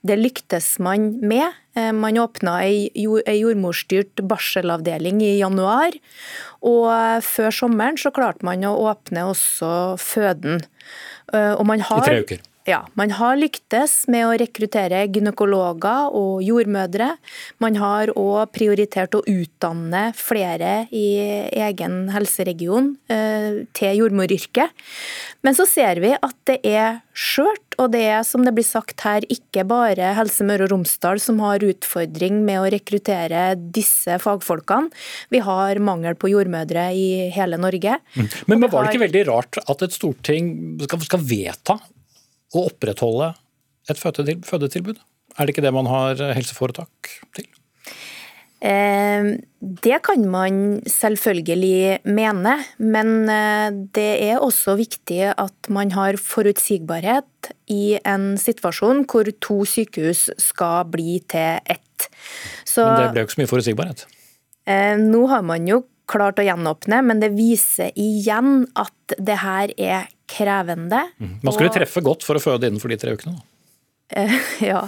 [0.06, 1.56] Det lyktes man med.
[1.74, 5.96] Eh, man åpna ei jordmorstyrt barselavdeling i januar.
[6.62, 10.62] Og eh, før sommeren så klarte man å åpne også føden.
[11.34, 12.44] Og man har, I tre uker.
[12.66, 17.12] Ja, Man har lyktes med å rekruttere gynekologer og jordmødre.
[17.62, 21.06] Man har òg prioritert å utdanne flere i
[21.54, 24.74] egen helseregion eh, til jordmoryrket.
[25.46, 29.04] Men så ser vi at det er skjørt, og det er som det blir sagt
[29.06, 34.90] her, ikke bare Helse Møre og Romsdal som har utfordring med å rekruttere disse fagfolkene.
[35.30, 38.00] Vi har mangel på jordmødre i hele Norge.
[38.16, 38.26] Mm.
[38.50, 41.78] Men, men var det ikke veldig rart at et storting skal, skal vedta
[42.62, 43.34] å opprettholde
[43.92, 44.98] et fødetilbud?
[45.36, 47.50] Er det ikke det man har helseforetak til?
[48.66, 49.26] Eh,
[49.60, 57.52] det kan man selvfølgelig mene, men eh, det er også viktig at man har forutsigbarhet
[57.70, 62.10] i en situasjon hvor to sykehus skal bli til ett.
[62.64, 64.06] Så, men det ble jo ikke så mye forutsigbarhet?
[64.66, 69.74] Eh, nå har man jo klart å gjenåpne, men det viser igjen at det her
[69.78, 71.02] er krevende.
[71.20, 71.36] Mm.
[71.42, 71.78] Man skulle og...
[71.78, 73.38] treffe godt for å føde innenfor de tre ukene?
[73.38, 73.50] da?
[74.10, 74.34] Eh,
[74.72, 74.84] ja.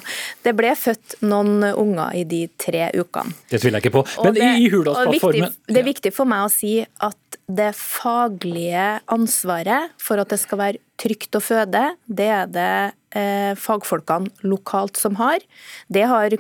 [0.46, 3.36] Det ble født noen unger i de tre ukene.
[3.50, 4.06] Det tviler jeg ikke på.
[4.26, 9.94] Men det, i Hurdalsplattformen Det er viktig for meg å si at det faglige ansvaret
[10.04, 12.72] for at det skal være trygt å føde, det er det
[13.16, 15.40] eh, fagfolkene lokalt som har.
[15.88, 16.34] Det har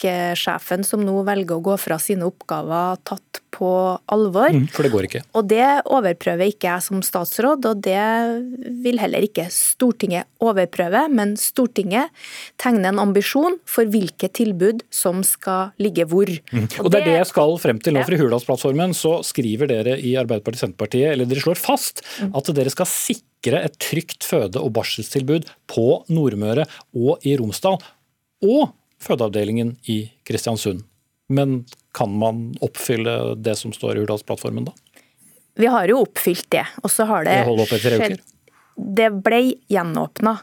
[0.00, 4.50] klinikksjefen som nå velger å gå fra sine oppgaver, tatt på alvor.
[4.50, 5.22] Mm, for det går ikke.
[5.38, 11.06] Og det overprøver ikke jeg som statsråd, og det vil heller ikke Stortinget overprøve.
[11.14, 12.10] Men Stortinget
[12.58, 16.26] tegner en ambisjon for hvilke tilbud som skal ligge hvor.
[16.50, 16.66] Mm.
[16.82, 18.02] Og, det er det jeg skal frem til nå.
[18.04, 22.34] For i Hurdalsplattformen så skriver dere i Arbeiderpartiet Senterpartiet, eller dere slår fast, mm.
[22.34, 26.66] at dere skal sikre et trygt føde- og barselstilbud på Nordmøre
[26.98, 27.78] og i Romsdal.
[28.44, 28.72] Og
[29.04, 30.84] fødeavdelingen i Kristiansund.
[31.28, 31.62] Men
[31.96, 34.74] kan man oppfylle det som står i Hurdalsplattformen da?
[35.54, 36.66] Vi har jo oppfylt det.
[36.82, 37.38] Og så har det,
[37.80, 38.20] skjedd
[38.74, 39.40] Det ble
[39.70, 40.36] gjenåpna.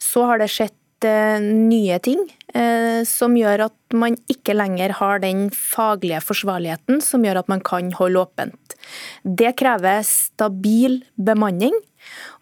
[0.00, 2.22] Så har det skjedd uh, nye ting
[2.56, 7.60] uh, som gjør at man ikke lenger har den faglige forsvarligheten som gjør at man
[7.64, 8.78] kan holde åpent.
[9.22, 11.76] Det krever stabil bemanning.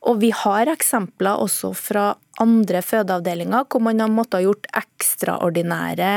[0.05, 2.13] Og vi har eksempler også fra
[2.43, 6.13] andre fødeavdelinger hvor man har måttet ha gjort ekstraordinære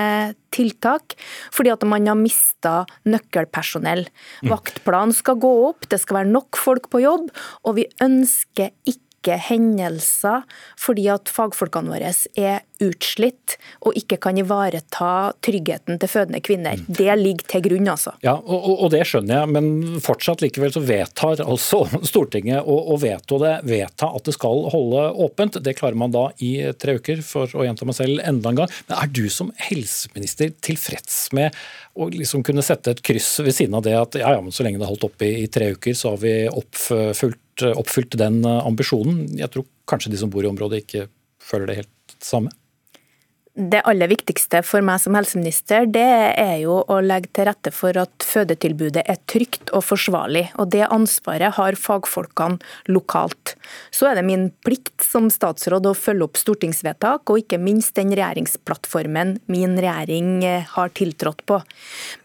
[0.55, 1.17] tiltak
[1.53, 2.75] fordi at man har mista
[3.07, 4.05] nøkkelpersonell.
[4.43, 4.51] Mm.
[4.53, 7.29] Vaktplanen skal gå opp, det skal være nok folk på jobb,
[7.63, 10.45] og vi ønsker ikke ikke hendelser
[10.79, 13.55] fordi at fagfolkene våre er utslitt
[13.87, 16.77] og ikke kan ivareta tryggheten til fødende kvinner.
[16.77, 16.89] Mm.
[16.99, 18.13] Det ligger til grunn, altså.
[18.25, 22.99] Ja, og, og, det skjønner jeg, men fortsatt likevel så vedtar altså Stortinget å, å
[23.01, 25.59] veto det, vedta at det skal holde åpent.
[25.65, 28.77] Det klarer man da i tre uker, for å gjenta meg selv enda en gang.
[28.87, 31.57] Men er du som helseminister tilfreds med
[31.97, 34.65] å liksom kunne sette et kryss ved siden av det at ja, ja, men så
[34.65, 38.41] lenge det har holdt oppe i, i tre uker, så har vi oppfylt oppfylt den
[38.45, 39.25] ambisjonen.
[39.39, 41.07] Jeg tror kanskje de som bor i området ikke
[41.41, 42.51] føler det helt samme.
[43.57, 46.05] Det aller viktigste for meg som helseminister, det
[46.37, 50.43] er jo å legge til rette for at fødetilbudet er trygt og forsvarlig.
[50.61, 52.61] Og det ansvaret har fagfolkene
[52.93, 53.55] lokalt.
[53.89, 58.13] Så er det min plikt som statsråd å følge opp stortingsvedtak, og ikke minst den
[58.13, 61.57] regjeringsplattformen min regjering eh, har tiltrådt på.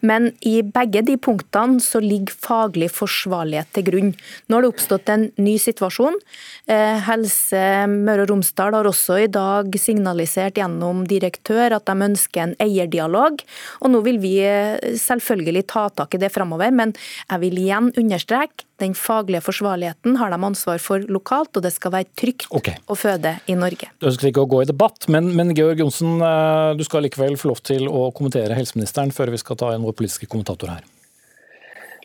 [0.05, 4.13] Men i begge de punktene så ligger faglig forsvarlighet til grunn.
[4.45, 6.21] Nå har det oppstått en ny situasjon.
[6.69, 12.09] Eh, Helse Møre og Romsdal har også i dag signalisert gjennom de direktør at de
[12.09, 13.41] ønsker en eierdialog.
[13.81, 16.93] Og nå vil vi eh, selvfølgelig ta tak i det framover, men
[17.29, 21.93] jeg vil igjen understreke den faglige forsvarligheten har de ansvar for lokalt, og det skal
[21.93, 22.79] være trygt okay.
[22.91, 23.87] å føde i Norge.
[24.01, 27.37] Du ønsker ikke å gå i debatt, men, men Georg Johnsen, eh, du skal likevel
[27.39, 30.83] få lov til å kommentere helseministeren før vi skal ta inn vår politiske kommentator her.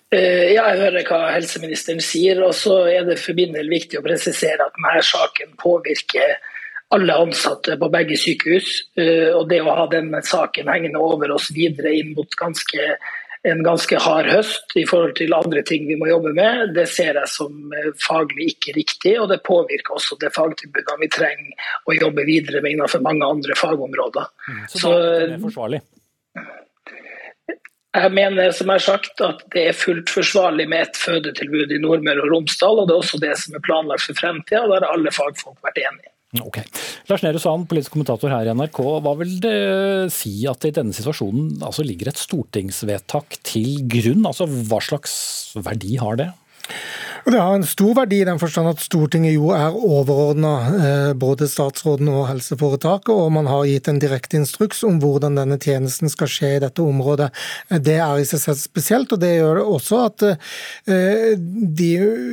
[0.08, 2.40] Eh, ja, jeg hører hva helseministeren sier.
[2.44, 6.38] og så er det for min del viktig å presisere at denne saken påvirker
[6.94, 8.68] alle ansatte på begge sykehus.
[8.96, 12.88] Eh, og det å ha den saken hengende over oss videre inn mot ganske,
[13.48, 17.20] en ganske hard høst i forhold til andre ting vi må jobbe med, det ser
[17.20, 19.14] jeg som eh, faglig ikke riktig.
[19.20, 23.58] Og det påvirker også det fagtilbudet vi trenger å jobbe videre med innenfor mange andre
[23.58, 24.32] fagområder.
[24.48, 25.84] Mm, så, så det er forsvarlig?
[27.98, 31.80] Jeg mener som jeg har sagt, at det er fullt forsvarlig med et fødetilbud i
[31.82, 32.82] Nordmøre og Romsdal.
[32.82, 34.60] og Det er også det som er planlagt for fremtida.
[34.70, 36.12] Der har alle fagfolk vært enige.
[36.36, 36.58] Ok.
[37.08, 38.82] Lars Nehru Sand, politisk kommentator her i NRK.
[39.00, 39.54] Hva vil det
[40.12, 44.26] si at det i denne situasjonen altså ligger et stortingsvedtak til grunn?
[44.28, 45.14] Altså, Hva slags
[45.56, 46.28] verdi har det?
[47.24, 51.48] Det har en stor verdi i den forstand at Stortinget jo er overordna eh, både
[51.50, 56.30] statsråden og helseforetaket, og man har gitt en direkte instruks om hvordan denne tjenesten skal
[56.30, 57.28] skje i dette området.
[57.84, 61.34] Det er i seg selv spesielt, og det gjør det også at eh,
[61.80, 61.90] de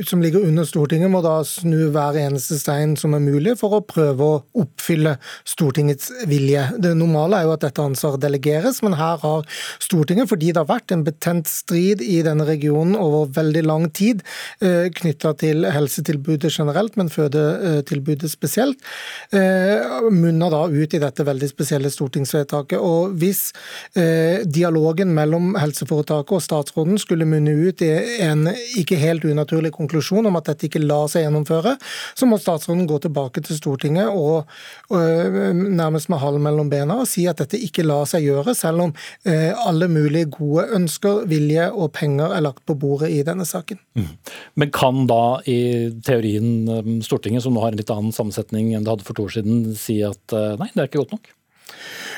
[0.07, 3.83] som ligger under Stortinget må da snu hver eneste stein som er mulig for å
[3.85, 5.17] prøve å oppfylle
[5.47, 6.67] Stortingets vilje.
[6.81, 9.49] Det normale er jo at dette ansvaret delegeres, men her har
[9.83, 14.23] Stortinget, fordi det har vært en betent strid i denne regionen over veldig lang tid,
[14.61, 18.81] eh, knytta til helsetilbudet generelt, men fødetilbudet spesielt,
[19.31, 22.79] eh, munner da ut i dette veldig spesielle stortingsvedtaket.
[22.79, 23.51] Og Hvis
[23.95, 27.91] eh, dialogen mellom helseforetaket og statsråden skulle munne ut i
[28.25, 28.47] en
[28.77, 31.75] ikke helt unaturlig konklusjon om at dette ikke lar seg gjennomføre,
[32.15, 34.45] så må statsråden gå tilbake til Stortinget og,
[34.89, 38.93] nærmest med halen mellom bena og si at dette ikke lar seg gjøre, selv om
[39.25, 43.79] eh, alle mulige gode ønsker, vilje og penger er lagt på bordet i denne saken.
[43.97, 44.09] Mm.
[44.59, 45.59] Men kan da i
[46.05, 49.27] teorien um, Stortinget, som nå har en litt annen sammensetning enn det hadde for to
[49.27, 51.33] år siden, si at uh, nei, det er ikke godt nok?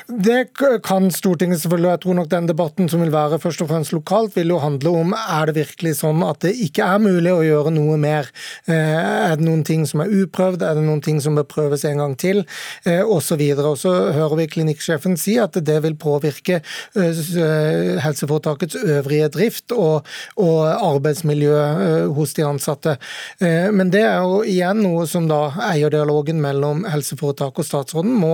[0.07, 0.53] Det
[0.83, 1.89] kan Stortinget selvfølgelig.
[1.89, 4.93] Jeg tror nok den debatten som vil være først og fremst lokalt, vil jo handle
[5.01, 8.29] om er det virkelig sånn at det ikke er mulig å gjøre noe mer.
[8.71, 11.83] Eh, er det noen ting som er uprøvd, er det noen ting som bør prøves
[11.89, 12.45] en gang til,
[12.85, 13.43] eh, osv.
[13.57, 20.07] Og så hører vi klinikksjefen si at det vil påvirke eh, helseforetakets øvrige drift og,
[20.39, 22.95] og arbeidsmiljø hos de ansatte.
[23.39, 28.33] Men det er jo igjen noe som da eierdialogen mellom helseforetaket og statsråden må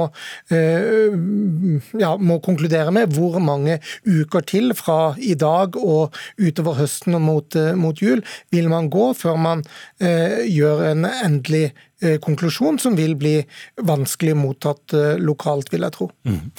[2.00, 7.26] ja, må konkludere med hvor mange uker til fra i dag og utover høsten og
[7.26, 9.64] mot, eh, mot jul vil man gå før man
[10.02, 11.72] eh, gjør en endelig
[12.04, 13.38] eh, konklusjon som vil bli
[13.86, 16.10] vanskelig mottatt eh, lokalt, vil jeg tro.
[16.28, 16.52] Mm.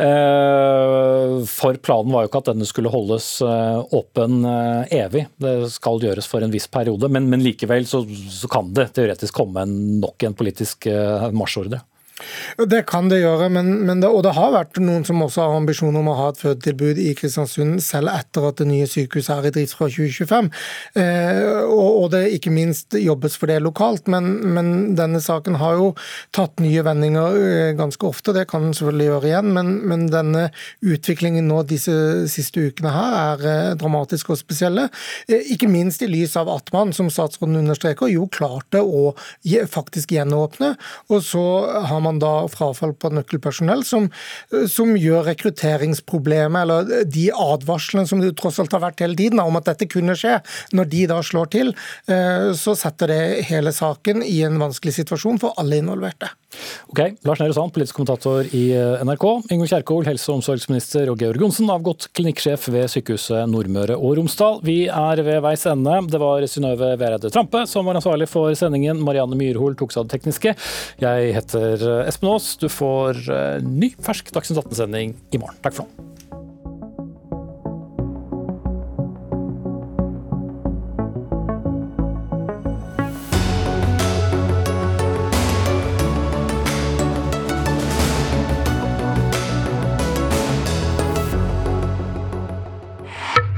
[0.00, 4.46] For planen var jo ikke at denne skulle holdes åpen
[4.96, 5.26] evig.
[5.36, 9.36] Det skal gjøres for en viss periode, men, men likevel så, så, kan det teoretisk
[9.36, 10.88] komme en, nok en politisk
[11.36, 11.82] marsjordre.
[12.70, 15.58] Det kan det gjøre, men, men det, og det har vært noen som også har
[15.60, 19.48] ambisjoner om å ha et fødetilbud i Kristiansund selv etter at det nye sykehuset er
[19.48, 20.50] i drift fra 2025.
[21.00, 24.08] Eh, og, og, det ikke minst jobbes for det lokalt.
[24.10, 25.90] Men, men, denne saken har jo
[26.36, 29.52] tatt nye vendinger eh, ganske ofte, det kan den selvfølgelig gjøre igjen.
[29.56, 30.48] Men, men, denne
[30.82, 31.94] utviklingen nå disse
[32.32, 34.88] siste ukene her er eh, dramatisk og spesielle.
[35.28, 39.12] Eh, ikke minst i lys av at man, som statsråden understreker, jo klarte å
[39.70, 40.72] faktisk gjenåpne.
[41.14, 41.44] Og så
[41.86, 44.08] har man da frafall på nøkkelpersonell, som,
[44.68, 49.58] som gjør rekrutteringsproblemet, eller de advarslene som det tross alt har vært hele tiden om
[49.60, 50.38] at dette kunne skje,
[50.76, 51.74] når de da slår til,
[52.10, 56.32] eh, så setter det hele saken i en vanskelig situasjon for alle involverte.
[56.90, 59.26] Ok, Lars Nehru Sand, politisk kommentator i eh, NRK.
[59.54, 64.58] Ingvild Kjerkol, helse- og omsorgsminister, og Georg Johnsen, avgått klinikksjef ved Sykehuset Nordmøre og Romsdal.
[64.66, 66.00] Vi er ved veis ende.
[66.10, 68.98] Det var Synnøve Vereide Trampe som var ansvarlig for sendingen.
[69.04, 70.54] Marianne Myrhol tok seg av det tekniske.
[71.02, 72.52] Jeg heter Espen Aas.
[72.60, 75.58] Du får eh, ny, fersk Dagsnytt 18-sending i morgen.
[75.64, 76.10] Takk for nå.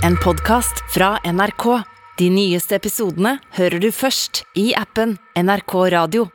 [0.03, 1.83] En podkast fra NRK.
[2.19, 6.27] De nyeste episodene hører du først i appen NRK Radio.